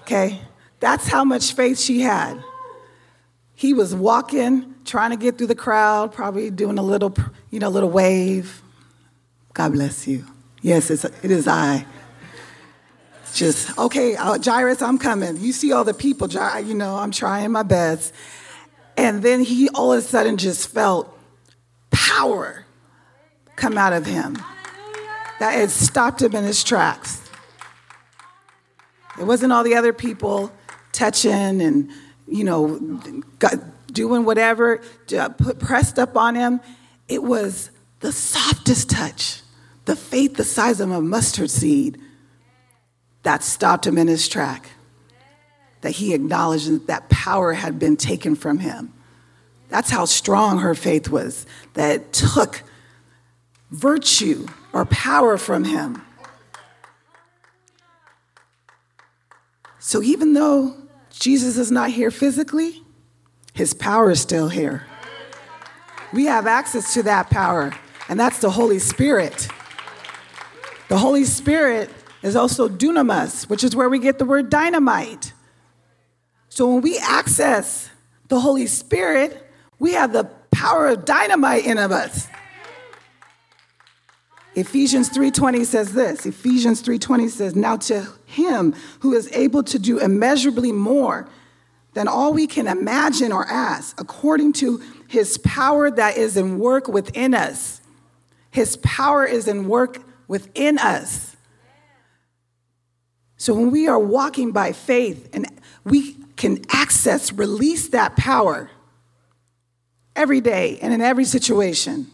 Okay? 0.01 0.41
That's 0.79 1.07
how 1.07 1.23
much 1.23 1.53
faith 1.53 1.79
she 1.79 2.01
had. 2.01 2.41
He 3.55 3.73
was 3.73 3.95
walking, 3.95 4.75
trying 4.83 5.11
to 5.11 5.17
get 5.17 5.37
through 5.37 5.47
the 5.47 5.55
crowd, 5.55 6.13
probably 6.13 6.49
doing 6.49 6.77
a 6.77 6.83
little, 6.83 7.15
you 7.49 7.59
know, 7.59 7.69
little 7.69 7.89
wave. 7.89 8.61
God 9.53 9.73
bless 9.73 10.07
you. 10.07 10.25
Yes, 10.61 10.89
it's, 10.89 11.05
it 11.05 11.31
is 11.31 11.47
I. 11.47 11.85
Just, 13.33 13.77
okay, 13.77 14.15
uh, 14.15 14.37
Jairus, 14.43 14.81
I'm 14.81 14.97
coming. 14.97 15.37
You 15.37 15.51
see 15.51 15.71
all 15.71 15.83
the 15.83 15.93
people, 15.93 16.29
you 16.29 16.73
know, 16.73 16.95
I'm 16.95 17.11
trying 17.11 17.51
my 17.51 17.63
best. 17.63 18.13
And 18.97 19.21
then 19.21 19.41
he 19.41 19.69
all 19.69 19.93
of 19.93 19.99
a 19.99 20.01
sudden 20.01 20.37
just 20.37 20.69
felt 20.69 21.17
power 21.91 22.64
come 23.55 23.77
out 23.77 23.93
of 23.93 24.05
him. 24.05 24.37
That 25.39 25.59
it 25.59 25.69
stopped 25.69 26.21
him 26.21 26.35
in 26.35 26.43
his 26.43 26.63
tracks. 26.63 27.21
It 29.19 29.25
wasn't 29.25 29.53
all 29.53 29.63
the 29.63 29.75
other 29.75 29.93
people 29.93 30.51
touching 30.91 31.61
and, 31.61 31.89
you 32.27 32.43
know, 32.43 32.79
doing 33.91 34.25
whatever, 34.25 34.81
uh, 35.17 35.29
put, 35.29 35.59
pressed 35.59 35.99
up 35.99 36.17
on 36.17 36.35
him. 36.35 36.59
It 37.07 37.23
was 37.23 37.71
the 37.99 38.11
softest 38.11 38.89
touch, 38.89 39.41
the 39.85 39.95
faith 39.95 40.35
the 40.35 40.43
size 40.43 40.79
of 40.79 40.91
a 40.91 41.01
mustard 41.01 41.49
seed 41.49 41.99
that 43.23 43.43
stopped 43.43 43.87
him 43.87 43.97
in 43.97 44.07
his 44.07 44.27
track. 44.27 44.69
That 45.81 45.91
he 45.91 46.13
acknowledged 46.13 46.69
that, 46.69 46.87
that 46.87 47.09
power 47.09 47.53
had 47.53 47.79
been 47.79 47.95
taken 47.95 48.35
from 48.35 48.59
him. 48.59 48.93
That's 49.69 49.89
how 49.89 50.05
strong 50.05 50.59
her 50.59 50.75
faith 50.75 51.09
was, 51.09 51.45
that 51.73 51.95
it 51.95 52.13
took 52.13 52.63
virtue 53.71 54.47
or 54.73 54.85
power 54.85 55.37
from 55.37 55.63
him. 55.63 56.01
So 59.79 60.01
even 60.01 60.33
though 60.33 60.75
Jesus 61.11 61.57
is 61.57 61.71
not 61.71 61.91
here 61.91 62.11
physically, 62.11 62.83
his 63.53 63.73
power 63.73 64.11
is 64.11 64.19
still 64.19 64.49
here. 64.49 64.85
We 66.11 66.25
have 66.25 66.47
access 66.47 66.93
to 66.95 67.03
that 67.03 67.29
power, 67.29 67.73
and 68.09 68.19
that's 68.19 68.39
the 68.39 68.49
Holy 68.49 68.79
Spirit. 68.79 69.47
The 70.89 70.97
Holy 70.97 71.23
Spirit 71.23 71.89
is 72.21 72.35
also 72.35 72.67
dunamis, 72.67 73.49
which 73.49 73.63
is 73.63 73.75
where 73.75 73.89
we 73.89 73.99
get 73.99 74.17
the 74.17 74.25
word 74.25 74.49
dynamite. 74.49 75.33
So 76.49 76.73
when 76.73 76.81
we 76.81 76.97
access 76.97 77.89
the 78.27 78.39
Holy 78.39 78.67
Spirit, 78.67 79.45
we 79.77 79.93
have 79.93 80.13
the 80.13 80.23
power 80.51 80.87
of 80.87 81.05
dynamite 81.05 81.65
in 81.65 81.77
of 81.77 81.91
us. 81.91 82.27
Ephesians 84.55 85.09
3:20 85.09 85.65
says 85.65 85.93
this. 85.93 86.25
Ephesians 86.25 86.81
3:20 86.81 87.27
says, 87.27 87.55
"Now 87.55 87.75
to 87.77 88.07
him 88.25 88.73
who 88.99 89.13
is 89.13 89.29
able 89.33 89.63
to 89.63 89.77
do 89.77 89.99
immeasurably 89.99 90.71
more 90.71 91.27
than 91.93 92.07
all 92.07 92.33
we 92.33 92.47
can 92.47 92.67
imagine 92.67 93.31
or 93.31 93.45
ask, 93.47 93.99
according 93.99 94.53
to 94.53 94.81
his 95.07 95.37
power 95.39 95.91
that 95.91 96.17
is 96.17 96.37
in 96.37 96.57
work 96.57 96.87
within 96.87 97.33
us." 97.33 97.81
His 98.49 98.77
power 98.77 99.25
is 99.25 99.47
in 99.47 99.67
work 99.67 100.01
within 100.27 100.77
us. 100.77 101.35
So 103.37 103.53
when 103.53 103.69
we 103.71 103.87
are 103.87 103.99
walking 103.99 104.51
by 104.51 104.71
faith 104.71 105.27
and 105.33 105.45
we 105.83 106.17
can 106.37 106.61
access, 106.69 107.33
release 107.33 107.89
that 107.89 108.15
power 108.15 108.69
every 110.15 110.39
day 110.39 110.79
and 110.81 110.93
in 110.93 111.01
every 111.01 111.25
situation. 111.25 112.07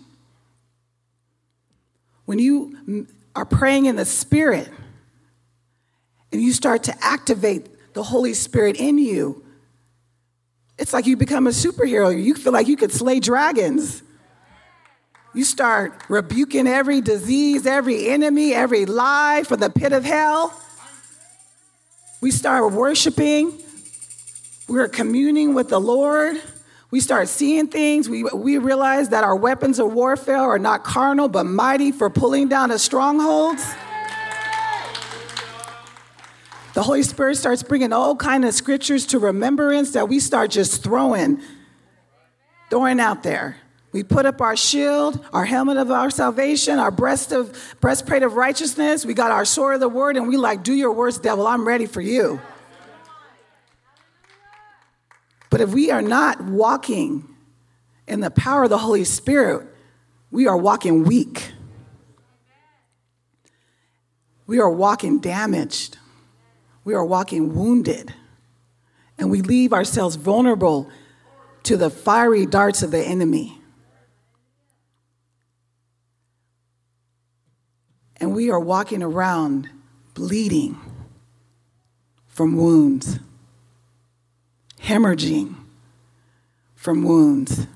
When 2.31 2.39
you 2.39 3.07
are 3.35 3.43
praying 3.43 3.87
in 3.87 3.97
the 3.97 4.05
Spirit 4.05 4.69
and 6.31 6.41
you 6.41 6.53
start 6.53 6.83
to 6.83 6.95
activate 7.03 7.93
the 7.93 8.01
Holy 8.01 8.33
Spirit 8.33 8.77
in 8.77 8.97
you, 8.97 9.43
it's 10.79 10.93
like 10.93 11.07
you 11.07 11.17
become 11.17 11.45
a 11.45 11.49
superhero. 11.49 12.09
You 12.23 12.33
feel 12.35 12.53
like 12.53 12.69
you 12.69 12.77
could 12.77 12.93
slay 12.93 13.19
dragons. 13.19 14.01
You 15.33 15.43
start 15.43 16.05
rebuking 16.07 16.67
every 16.67 17.01
disease, 17.01 17.67
every 17.67 18.07
enemy, 18.07 18.53
every 18.53 18.85
lie 18.85 19.43
from 19.45 19.59
the 19.59 19.69
pit 19.69 19.91
of 19.91 20.05
hell. 20.05 20.57
We 22.21 22.31
start 22.31 22.71
worshiping. 22.71 23.61
We're 24.69 24.87
communing 24.87 25.53
with 25.53 25.67
the 25.67 25.81
Lord. 25.81 26.41
We 26.91 26.99
start 26.99 27.29
seeing 27.29 27.67
things. 27.67 28.09
We, 28.09 28.23
we 28.23 28.57
realize 28.57 29.09
that 29.09 29.23
our 29.23 29.35
weapons 29.35 29.79
of 29.79 29.93
warfare 29.93 30.37
are 30.37 30.59
not 30.59 30.83
carnal, 30.83 31.29
but 31.29 31.45
mighty 31.45 31.93
for 31.93 32.09
pulling 32.09 32.49
down 32.49 32.69
the 32.69 32.77
strongholds. 32.77 33.65
The 36.73 36.83
Holy 36.83 37.03
Spirit 37.03 37.37
starts 37.37 37.63
bringing 37.63 37.93
all 37.93 38.15
kind 38.17 38.43
of 38.43 38.53
scriptures 38.53 39.05
to 39.07 39.19
remembrance 39.19 39.91
that 39.91 40.09
we 40.09 40.19
start 40.19 40.51
just 40.51 40.83
throwing, 40.83 41.41
throwing 42.69 42.99
out 42.99 43.23
there. 43.23 43.57
We 43.93 44.03
put 44.03 44.25
up 44.25 44.41
our 44.41 44.55
shield, 44.55 45.25
our 45.33 45.43
helmet 45.45 45.77
of 45.77 45.91
our 45.91 46.09
salvation, 46.09 46.79
our 46.79 46.91
breast 46.91 47.31
of 47.31 47.75
breastplate 47.81 48.23
of 48.23 48.33
righteousness. 48.33 49.05
We 49.05 49.13
got 49.13 49.31
our 49.31 49.43
sword 49.43 49.75
of 49.75 49.79
the 49.81 49.89
word, 49.89 50.15
and 50.15 50.27
we 50.27 50.37
like, 50.37 50.63
do 50.63 50.73
your 50.73 50.93
worst, 50.93 51.23
devil. 51.23 51.45
I'm 51.45 51.67
ready 51.67 51.85
for 51.85 52.01
you. 52.01 52.39
But 55.51 55.59
if 55.59 55.73
we 55.73 55.91
are 55.91 56.01
not 56.01 56.41
walking 56.41 57.27
in 58.07 58.21
the 58.21 58.31
power 58.31 58.63
of 58.63 58.69
the 58.71 58.79
Holy 58.79 59.03
Spirit, 59.03 59.67
we 60.31 60.47
are 60.47 60.57
walking 60.57 61.03
weak. 61.03 61.51
We 64.47 64.59
are 64.59 64.69
walking 64.69 65.19
damaged. 65.19 65.97
We 66.85 66.93
are 66.93 67.03
walking 67.03 67.53
wounded. 67.53 68.13
And 69.17 69.29
we 69.29 69.41
leave 69.41 69.73
ourselves 69.73 70.15
vulnerable 70.15 70.89
to 71.63 71.75
the 71.75 71.89
fiery 71.89 72.45
darts 72.45 72.81
of 72.81 72.91
the 72.91 73.03
enemy. 73.03 73.61
And 78.17 78.33
we 78.33 78.49
are 78.49 78.59
walking 78.59 79.03
around 79.03 79.69
bleeding 80.13 80.79
from 82.29 82.55
wounds 82.55 83.19
hemorrhaging 84.83 85.55
from 86.75 87.03
wounds. 87.03 87.67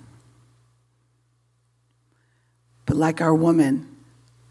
But 2.85 2.97
like 2.97 3.21
our 3.21 3.33
woman, 3.33 3.87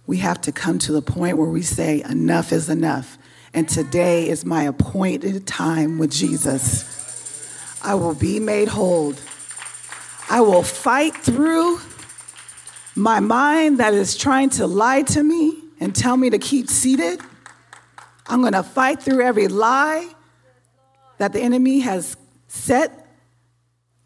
we 0.07 0.19
have 0.19 0.41
to 0.43 0.53
come 0.53 0.79
to 0.81 0.93
the 0.93 1.03
point 1.03 1.39
where 1.39 1.49
we 1.49 1.63
say, 1.63 2.03
enough 2.03 2.53
is 2.53 2.69
enough. 2.69 3.19
And 3.53 3.69
today 3.69 4.29
is 4.29 4.45
my 4.45 4.65
appointed 4.65 5.47
time 5.47 5.99
with 5.99 6.11
Jesus. 6.11 7.81
I 7.83 7.95
will 7.95 8.15
be 8.15 8.41
made 8.41 8.69
whole. 8.69 9.15
I 10.29 10.41
will 10.41 10.63
fight 10.63 11.15
through 11.17 11.81
my 12.97 13.21
mind 13.21 13.79
that 13.79 13.95
is 13.95 14.17
trying 14.17 14.51
to 14.51 14.67
lie 14.67 15.03
to 15.03 15.23
me 15.23 15.59
and 15.81 15.95
tell 15.95 16.17
me 16.17 16.31
to 16.31 16.39
keep 16.39 16.69
seated. 16.69 17.21
I'm 18.27 18.41
going 18.41 18.53
to 18.55 18.63
fight 18.63 19.03
through 19.03 19.23
every 19.23 19.49
lie 19.49 20.09
that 21.19 21.33
the 21.33 21.41
enemy 21.41 21.81
has 21.81 22.17
set 22.55 23.07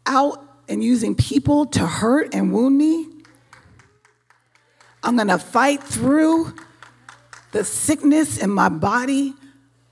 out 0.07 0.43
and 0.67 0.83
using 0.83 1.15
people 1.15 1.67
to 1.67 1.85
hurt 1.85 2.33
and 2.33 2.51
wound 2.51 2.77
me. 2.77 3.07
I'm 5.03 5.15
gonna 5.15 5.39
fight 5.39 5.83
through 5.83 6.53
the 7.51 7.63
sickness 7.63 8.37
in 8.37 8.49
my 8.49 8.69
body 8.69 9.33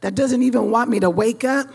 that 0.02 0.16
doesn't 0.16 0.42
even 0.42 0.72
want 0.72 0.90
me 0.90 1.00
to 1.00 1.10
wake 1.10 1.44
up. 1.44 1.68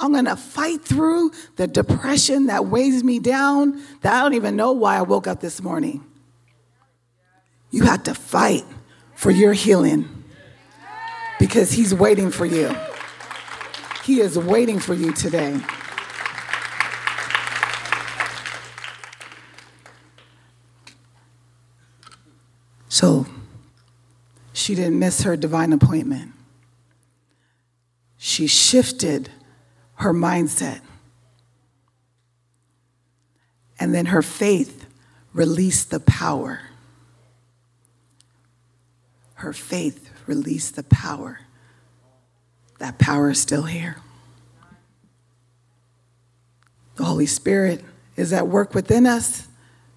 I'm 0.00 0.12
gonna 0.12 0.36
fight 0.36 0.84
through 0.84 1.30
the 1.56 1.66
depression 1.66 2.46
that 2.46 2.66
weighs 2.66 3.04
me 3.04 3.20
down 3.20 3.80
that 4.02 4.12
I 4.12 4.22
don't 4.22 4.34
even 4.34 4.56
know 4.56 4.72
why 4.72 4.98
I 4.98 5.02
woke 5.02 5.26
up 5.26 5.40
this 5.40 5.62
morning. 5.62 6.04
You 7.70 7.84
have 7.84 8.02
to 8.04 8.14
fight 8.14 8.64
for 9.14 9.30
your 9.30 9.52
healing 9.52 10.24
because 11.38 11.72
He's 11.72 11.94
waiting 11.94 12.30
for 12.30 12.44
you. 12.44 12.74
He 14.04 14.20
is 14.20 14.36
waiting 14.36 14.80
for 14.80 14.94
you 14.94 15.12
today. 15.12 15.60
So 22.94 23.26
she 24.52 24.76
didn't 24.76 25.00
miss 25.00 25.24
her 25.24 25.36
divine 25.36 25.72
appointment. 25.72 26.30
She 28.18 28.46
shifted 28.46 29.30
her 29.96 30.14
mindset. 30.14 30.80
And 33.80 33.92
then 33.92 34.06
her 34.06 34.22
faith 34.22 34.86
released 35.32 35.90
the 35.90 35.98
power. 35.98 36.60
Her 39.34 39.52
faith 39.52 40.08
released 40.28 40.76
the 40.76 40.84
power. 40.84 41.40
That 42.78 43.00
power 43.00 43.30
is 43.30 43.40
still 43.40 43.64
here. 43.64 43.96
The 46.94 47.02
Holy 47.02 47.26
Spirit 47.26 47.82
is 48.14 48.32
at 48.32 48.46
work 48.46 48.72
within 48.72 49.04
us. 49.04 49.48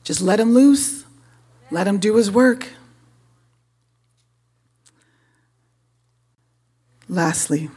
Just 0.04 0.20
let 0.20 0.40
him 0.40 0.56
loose, 0.56 1.06
let 1.70 1.88
him 1.88 2.00
do 2.00 2.16
his 2.16 2.32
work. 2.32 2.70
Lastly, 7.10 7.70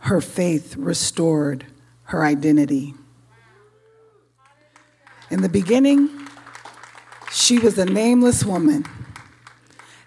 her 0.00 0.20
faith 0.20 0.76
restored 0.76 1.64
her 2.04 2.24
identity. 2.24 2.94
In 5.30 5.42
the 5.42 5.48
beginning, 5.48 6.10
she 7.32 7.58
was 7.58 7.78
a 7.78 7.84
nameless 7.84 8.44
woman. 8.44 8.84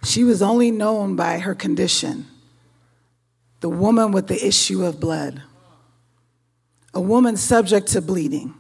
She 0.04 0.24
was 0.24 0.42
only 0.42 0.72
known 0.72 1.16
by 1.16 1.40
her 1.40 1.56
condition 1.56 2.28
the 3.62 3.70
woman 3.70 4.12
with 4.12 4.26
the 4.26 4.44
issue 4.46 4.84
of 4.84 5.00
blood, 5.00 5.44
a 6.96 7.00
woman 7.00 7.38
subject 7.38 7.88
to 7.88 8.02
bleeding. 8.02 8.56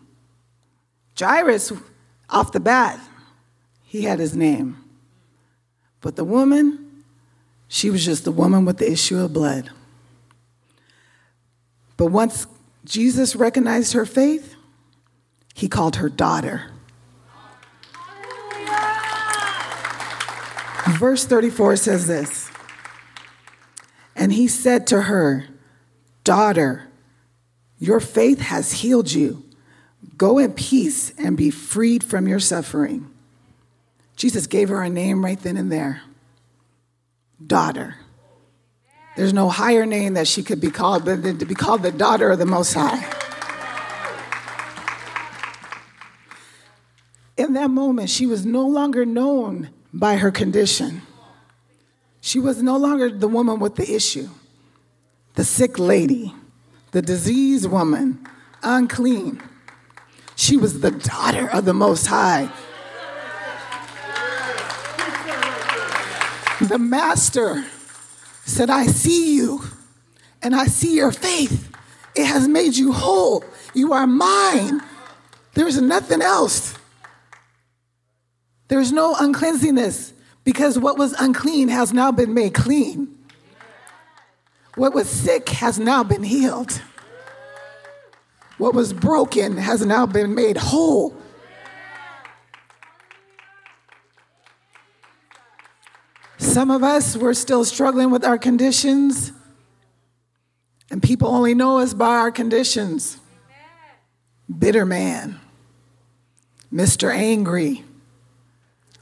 Jairus, 1.19 1.73
off 2.29 2.51
the 2.51 2.59
bat, 2.59 2.99
he 3.83 4.03
had 4.03 4.19
his 4.19 4.35
name. 4.35 4.77
But 6.01 6.15
the 6.15 6.23
woman 6.23 6.90
she 7.73 7.89
was 7.89 8.03
just 8.03 8.25
the 8.25 8.33
woman 8.33 8.65
with 8.65 8.79
the 8.79 8.91
issue 8.91 9.17
of 9.17 9.31
blood. 9.31 9.69
But 11.95 12.07
once 12.07 12.45
Jesus 12.83 13.33
recognized 13.33 13.93
her 13.93 14.05
faith, 14.05 14.55
he 15.53 15.69
called 15.69 15.95
her 15.95 16.09
daughter. 16.09 16.69
Verse 20.99 21.23
34 21.23 21.77
says 21.77 22.07
this 22.07 22.51
And 24.17 24.33
he 24.33 24.49
said 24.49 24.85
to 24.87 25.03
her, 25.03 25.47
Daughter, 26.25 26.89
your 27.79 28.01
faith 28.01 28.41
has 28.41 28.73
healed 28.73 29.13
you. 29.13 29.45
Go 30.17 30.39
in 30.39 30.51
peace 30.51 31.13
and 31.17 31.37
be 31.37 31.49
freed 31.49 32.03
from 32.03 32.27
your 32.27 32.41
suffering. 32.41 33.09
Jesus 34.17 34.45
gave 34.45 34.67
her 34.67 34.83
a 34.83 34.89
name 34.89 35.23
right 35.23 35.39
then 35.39 35.55
and 35.55 35.71
there 35.71 36.01
daughter. 37.47 37.95
There's 39.15 39.33
no 39.33 39.49
higher 39.49 39.85
name 39.85 40.13
that 40.13 40.27
she 40.27 40.41
could 40.41 40.61
be 40.61 40.71
called 40.71 41.05
than 41.05 41.37
to 41.37 41.45
be 41.45 41.55
called 41.55 41.83
the 41.83 41.91
daughter 41.91 42.31
of 42.31 42.39
the 42.39 42.45
Most 42.45 42.73
High. 42.73 43.05
In 47.37 47.53
that 47.53 47.69
moment, 47.69 48.09
she 48.09 48.25
was 48.25 48.45
no 48.45 48.65
longer 48.65 49.05
known 49.05 49.69
by 49.93 50.17
her 50.17 50.31
condition. 50.31 51.01
She 52.21 52.39
was 52.39 52.61
no 52.61 52.77
longer 52.77 53.09
the 53.09 53.27
woman 53.27 53.59
with 53.59 53.75
the 53.75 53.93
issue, 53.93 54.29
the 55.33 55.43
sick 55.43 55.79
lady, 55.79 56.33
the 56.91 57.01
diseased 57.01 57.69
woman, 57.69 58.25
unclean. 58.63 59.41
She 60.35 60.55
was 60.55 60.81
the 60.81 60.91
daughter 60.91 61.49
of 61.49 61.65
the 61.65 61.73
Most 61.73 62.07
High. 62.07 62.51
The 66.71 66.79
master 66.79 67.65
said, 68.45 68.69
I 68.69 68.85
see 68.87 69.35
you 69.35 69.61
and 70.41 70.55
I 70.55 70.67
see 70.67 70.95
your 70.95 71.11
faith. 71.11 71.69
It 72.15 72.25
has 72.25 72.47
made 72.47 72.77
you 72.77 72.93
whole. 72.93 73.43
You 73.73 73.91
are 73.91 74.07
mine. 74.07 74.79
There's 75.53 75.81
nothing 75.81 76.21
else. 76.21 76.73
There's 78.69 78.93
no 78.93 79.17
uncleanliness 79.19 80.13
because 80.45 80.79
what 80.79 80.97
was 80.97 81.11
unclean 81.19 81.67
has 81.67 81.91
now 81.91 82.09
been 82.09 82.33
made 82.33 82.53
clean. 82.53 83.17
What 84.75 84.93
was 84.93 85.09
sick 85.09 85.49
has 85.49 85.77
now 85.77 86.05
been 86.05 86.23
healed. 86.23 86.81
What 88.57 88.73
was 88.73 88.93
broken 88.93 89.57
has 89.57 89.85
now 89.85 90.05
been 90.05 90.33
made 90.35 90.55
whole. 90.55 91.17
Some 96.51 96.69
of 96.69 96.83
us, 96.83 97.15
we're 97.15 97.33
still 97.33 97.63
struggling 97.63 98.11
with 98.11 98.25
our 98.25 98.37
conditions, 98.37 99.31
and 100.89 101.01
people 101.01 101.29
only 101.29 101.55
know 101.55 101.79
us 101.79 101.93
by 101.93 102.17
our 102.17 102.29
conditions. 102.29 103.19
Bitter 104.59 104.85
man, 104.85 105.39
Mr. 106.71 107.09
Angry, 107.09 107.85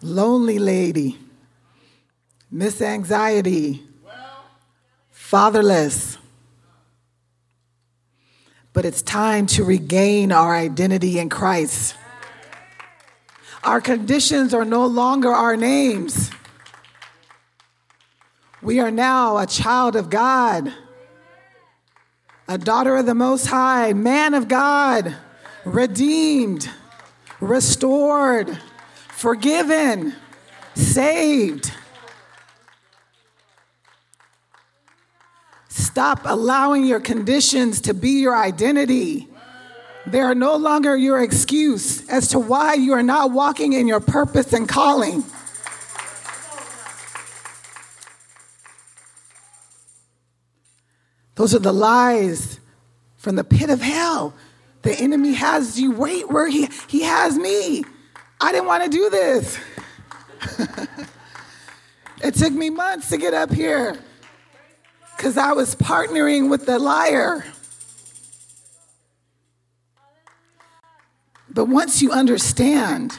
lonely 0.03 0.59
lady, 0.59 1.17
Miss 2.51 2.83
Anxiety, 2.83 3.81
fatherless. 5.09 6.19
But 8.73 8.85
it's 8.85 9.01
time 9.01 9.47
to 9.47 9.63
regain 9.63 10.31
our 10.31 10.55
identity 10.55 11.17
in 11.17 11.29
Christ. 11.29 11.95
Our 13.63 13.81
conditions 13.81 14.53
are 14.53 14.65
no 14.65 14.85
longer 14.85 15.31
our 15.31 15.57
names. 15.57 16.29
We 18.62 18.82
are 18.82 18.91
now 18.91 19.38
a 19.38 19.48
child 19.48 19.95
of 19.95 20.10
God, 20.10 20.74
a 22.48 22.58
daughter 22.58 22.98
of 22.98 23.06
the 23.06 23.15
Most 23.15 23.45
High, 23.45 23.93
man 23.93 24.34
of 24.34 24.50
God, 24.50 25.15
redeemed, 25.63 26.69
restored, 27.39 28.60
forgiven, 29.10 30.13
saved. 30.76 31.72
Stop 35.69 36.22
allowing 36.26 36.86
your 36.86 37.00
conditions 37.00 37.80
to 37.82 37.93
be 37.93 38.19
your 38.19 38.36
identity. 38.36 39.30
They 40.06 40.19
are 40.19 40.36
no 40.36 40.58
longer 40.58 40.98
your 40.98 41.24
excuse 41.24 42.08
as 42.10 42.28
to 42.30 42.39
why 42.39 42.74
you 42.74 42.91
are 42.91 43.04
not 43.04 43.32
walking 43.32 43.72
in 43.72 43.88
your 43.88 44.02
purpose 44.02 44.52
and 44.52 44.67
calling. 44.67 45.24
Those 51.39 51.56
are 51.56 51.60
the 51.60 51.71
lies 51.71 52.60
from 53.15 53.38
the 53.38 53.45
pit 53.45 53.69
of 53.69 53.82
hell. 53.82 54.34
The 54.82 54.91
enemy 54.91 55.32
has 55.36 55.80
you 55.80 55.93
wait 55.93 56.30
where 56.30 56.49
he, 56.49 56.67
he 56.89 57.04
has 57.04 57.38
me. 57.38 57.86
I 58.41 58.52
didn't 58.52 58.67
want 58.67 58.84
to 58.84 58.89
do 58.89 59.10
this. 59.10 59.58
it 62.21 62.34
took 62.34 62.52
me 62.52 62.69
months 62.69 63.08
to 63.12 63.17
get 63.17 63.34
up 63.34 63.54
here 63.54 63.97
because 65.15 65.38
I 65.38 65.54
was 65.54 65.75
partnering 65.75 66.49
with 66.49 66.65
the 66.65 66.78
liar. 66.78 67.45
But 71.49 71.69
once 71.69 72.02
you 72.02 72.12
understand 72.12 73.17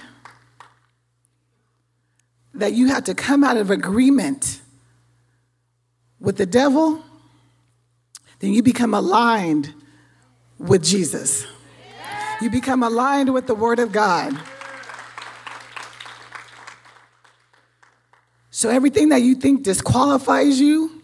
that 2.53 2.75
you 2.75 2.89
have 2.89 3.05
to 3.05 3.15
come 3.15 3.43
out 3.43 3.57
of 3.57 3.71
agreement 3.71 4.61
with 6.21 6.37
the 6.37 6.45
devil, 6.45 7.03
then 8.41 8.53
you 8.53 8.63
become 8.63 8.95
aligned 8.95 9.73
with 10.59 10.83
Jesus. 10.83 11.47
You 12.41 12.51
become 12.51 12.83
aligned 12.83 13.33
with 13.33 13.47
the 13.47 13.55
Word 13.55 13.79
of 13.79 13.93
God. 13.93 14.39
So 18.51 18.69
everything 18.69 19.11
that 19.11 19.23
you 19.23 19.35
think 19.35 19.63
disqualifies 19.63 20.61
you 20.61 21.03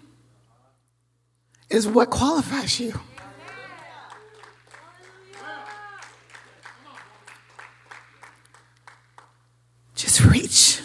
is 1.70 1.87
what 1.87 2.11
qualifies 2.11 2.81
you. 2.81 2.99
Just 9.94 10.20
reach 10.25 10.83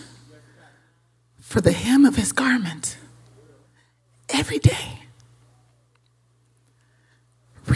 for 1.39 1.59
the 1.59 1.73
hem 1.73 2.05
of 2.05 2.15
his 2.15 2.31
garment 2.31 2.97
every 4.29 4.59
day. 4.59 5.00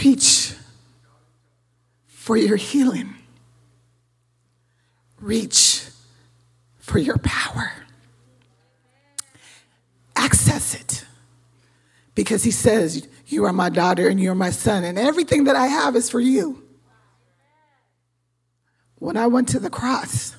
Reach 0.06 0.54
for 2.06 2.36
your 2.36 2.56
healing. 2.56 3.16
Reach 5.20 5.84
for 6.78 7.00
your 7.00 7.18
power. 7.18 7.72
Access 10.14 10.76
it. 10.76 11.04
Because 12.14 12.44
he 12.44 12.52
says, 12.52 13.08
You 13.26 13.46
are 13.46 13.52
my 13.52 13.68
daughter 13.68 14.08
and 14.08 14.20
you 14.20 14.30
are 14.30 14.36
my 14.36 14.50
son, 14.50 14.84
and 14.84 14.96
everything 14.96 15.42
that 15.44 15.56
I 15.56 15.66
have 15.66 15.96
is 15.96 16.08
for 16.08 16.20
you. 16.20 16.62
When 19.00 19.16
I 19.16 19.26
went 19.26 19.48
to 19.48 19.58
the 19.58 19.70
cross, 19.70 20.36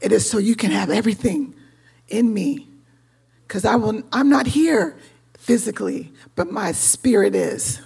it 0.00 0.10
is 0.10 0.28
so 0.28 0.38
you 0.38 0.56
can 0.56 0.72
have 0.72 0.90
everything 0.90 1.54
in 2.08 2.34
me. 2.34 2.66
Because 3.46 3.64
I 3.64 3.76
will 3.76 4.02
I'm 4.12 4.28
not 4.28 4.48
here 4.48 4.98
physically, 5.38 6.12
but 6.34 6.50
my 6.50 6.72
spirit 6.72 7.36
is. 7.36 7.80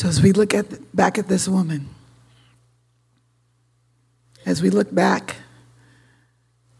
So 0.00 0.08
as 0.08 0.22
we 0.22 0.32
look 0.32 0.54
at 0.54 0.96
back 0.96 1.18
at 1.18 1.28
this 1.28 1.46
woman, 1.46 1.86
as 4.46 4.62
we 4.62 4.70
look 4.70 4.94
back 4.94 5.36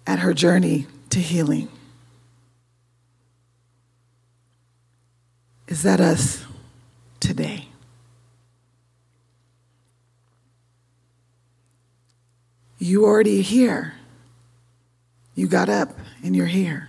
at 0.07 0.21
her 0.21 0.33
journey 0.33 0.87
to 1.11 1.19
healing, 1.19 1.69
is 5.69 5.83
that 5.83 6.01
us 6.01 6.47
today? 7.21 7.69
You 12.79 13.05
already 13.05 13.43
here. 13.43 13.97
You 15.35 15.47
got 15.47 15.69
up 15.69 15.91
and 16.25 16.35
you're 16.35 16.47
here. 16.47 16.89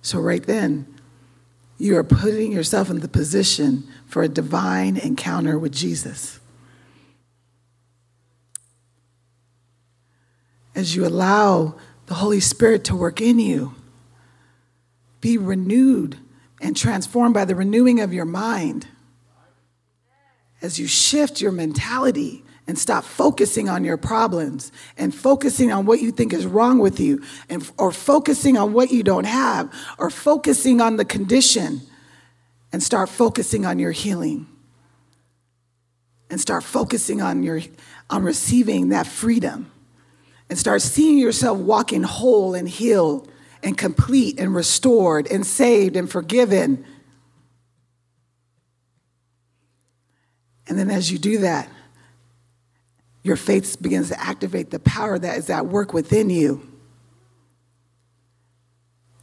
So 0.00 0.18
right 0.18 0.42
then, 0.42 0.91
you 1.82 1.96
are 1.96 2.04
putting 2.04 2.52
yourself 2.52 2.90
in 2.90 3.00
the 3.00 3.08
position 3.08 3.82
for 4.06 4.22
a 4.22 4.28
divine 4.28 4.96
encounter 4.96 5.58
with 5.58 5.72
Jesus. 5.72 6.38
As 10.76 10.94
you 10.94 11.04
allow 11.04 11.74
the 12.06 12.14
Holy 12.14 12.38
Spirit 12.38 12.84
to 12.84 12.94
work 12.94 13.20
in 13.20 13.40
you, 13.40 13.74
be 15.20 15.36
renewed 15.36 16.18
and 16.60 16.76
transformed 16.76 17.34
by 17.34 17.44
the 17.44 17.56
renewing 17.56 17.98
of 18.00 18.14
your 18.14 18.26
mind. 18.26 18.86
As 20.62 20.78
you 20.78 20.86
shift 20.86 21.40
your 21.40 21.50
mentality 21.50 22.44
and 22.66 22.78
stop 22.78 23.04
focusing 23.04 23.68
on 23.68 23.84
your 23.84 23.96
problems 23.96 24.70
and 24.96 25.14
focusing 25.14 25.72
on 25.72 25.84
what 25.84 26.00
you 26.00 26.12
think 26.12 26.32
is 26.32 26.46
wrong 26.46 26.78
with 26.78 27.00
you 27.00 27.22
and, 27.48 27.68
or 27.76 27.90
focusing 27.90 28.56
on 28.56 28.72
what 28.72 28.92
you 28.92 29.02
don't 29.02 29.24
have 29.24 29.72
or 29.98 30.10
focusing 30.10 30.80
on 30.80 30.96
the 30.96 31.04
condition 31.04 31.80
and 32.72 32.82
start 32.82 33.08
focusing 33.08 33.66
on 33.66 33.78
your 33.78 33.92
healing. 33.92 34.46
And 36.30 36.40
start 36.40 36.64
focusing 36.64 37.20
on 37.20 37.42
your 37.42 37.60
on 38.08 38.22
receiving 38.22 38.88
that 38.88 39.06
freedom. 39.06 39.70
And 40.48 40.58
start 40.58 40.80
seeing 40.80 41.18
yourself 41.18 41.58
walking 41.58 42.02
whole 42.02 42.54
and 42.54 42.66
healed 42.66 43.30
and 43.62 43.76
complete 43.76 44.40
and 44.40 44.54
restored 44.54 45.30
and 45.30 45.46
saved 45.46 45.94
and 45.94 46.10
forgiven. 46.10 46.86
And 50.66 50.78
then 50.78 50.90
as 50.90 51.12
you 51.12 51.18
do 51.18 51.38
that 51.38 51.68
your 53.22 53.36
faith 53.36 53.80
begins 53.80 54.08
to 54.08 54.20
activate 54.20 54.70
the 54.70 54.80
power 54.80 55.18
that 55.18 55.38
is 55.38 55.48
at 55.48 55.66
work 55.66 55.92
within 55.92 56.28
you. 56.28 56.68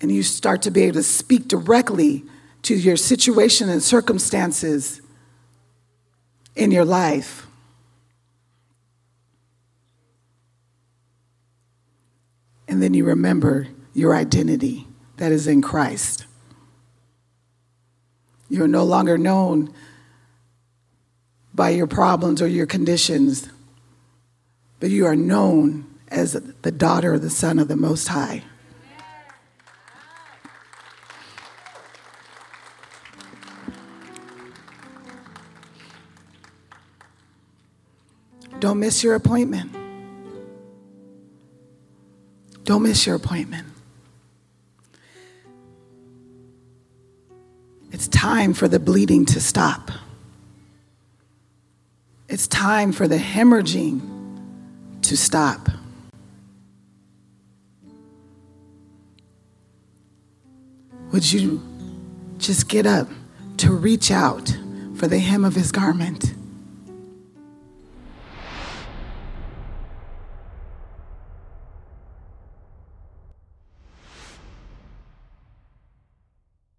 And 0.02 0.12
you 0.12 0.24
start 0.24 0.62
to 0.62 0.72
be 0.72 0.84
able 0.84 0.94
to 0.94 1.04
speak 1.04 1.48
directly 1.48 2.24
to 2.62 2.76
your 2.76 2.96
situation 2.96 3.68
and 3.70 3.84
circumstances 3.84 5.02
in 6.56 6.72
your 6.72 6.86
life. 6.86 7.48
And 12.68 12.82
then 12.82 12.94
you 12.94 13.04
remember 13.04 13.68
your 13.94 14.16
identity 14.16 14.88
that 15.18 15.32
is 15.32 15.48
in 15.48 15.62
Christ. 15.62 16.26
You're 18.50 18.68
no 18.68 18.84
longer 18.84 19.18
known 19.18 19.74
by 21.54 21.72
your 21.72 21.88
problems 21.88 22.42
or 22.42 22.48
your 22.48 22.66
conditions 22.66 23.50
but 24.80 24.90
you 24.90 25.06
are 25.06 25.16
known 25.16 25.86
as 26.08 26.34
the 26.34 26.72
daughter 26.72 27.14
of 27.14 27.22
the 27.22 27.30
Son 27.30 27.60
of 27.60 27.68
the 27.68 27.76
Most 27.76 28.08
High. 28.08 28.44
Don't 38.60 38.80
miss 38.80 39.04
your 39.04 39.16
appointment. 39.16 39.74
Don't 42.66 42.84
miss 42.84 43.06
your 43.06 43.16
appointment. 43.16 43.68
It's 47.92 48.08
time 48.10 48.54
for 48.54 48.68
the 48.68 48.80
bleeding 48.80 49.26
to 49.28 49.40
stop. 49.40 49.92
It's 52.28 52.48
time 52.48 52.92
for 52.92 53.08
the 53.08 53.18
hemorrhaging 53.18 54.19
to 55.10 55.18
stop. 55.18 55.68
Would 61.12 61.34
you 61.34 61.64
just 62.38 62.70
get 62.70 62.86
up 62.86 63.08
to 63.58 63.74
reach 63.74 64.12
out 64.12 64.56
for 64.98 65.08
the 65.08 65.18
hem 65.18 65.44
of 65.44 65.56
his 65.56 65.72
garment? 65.72 66.36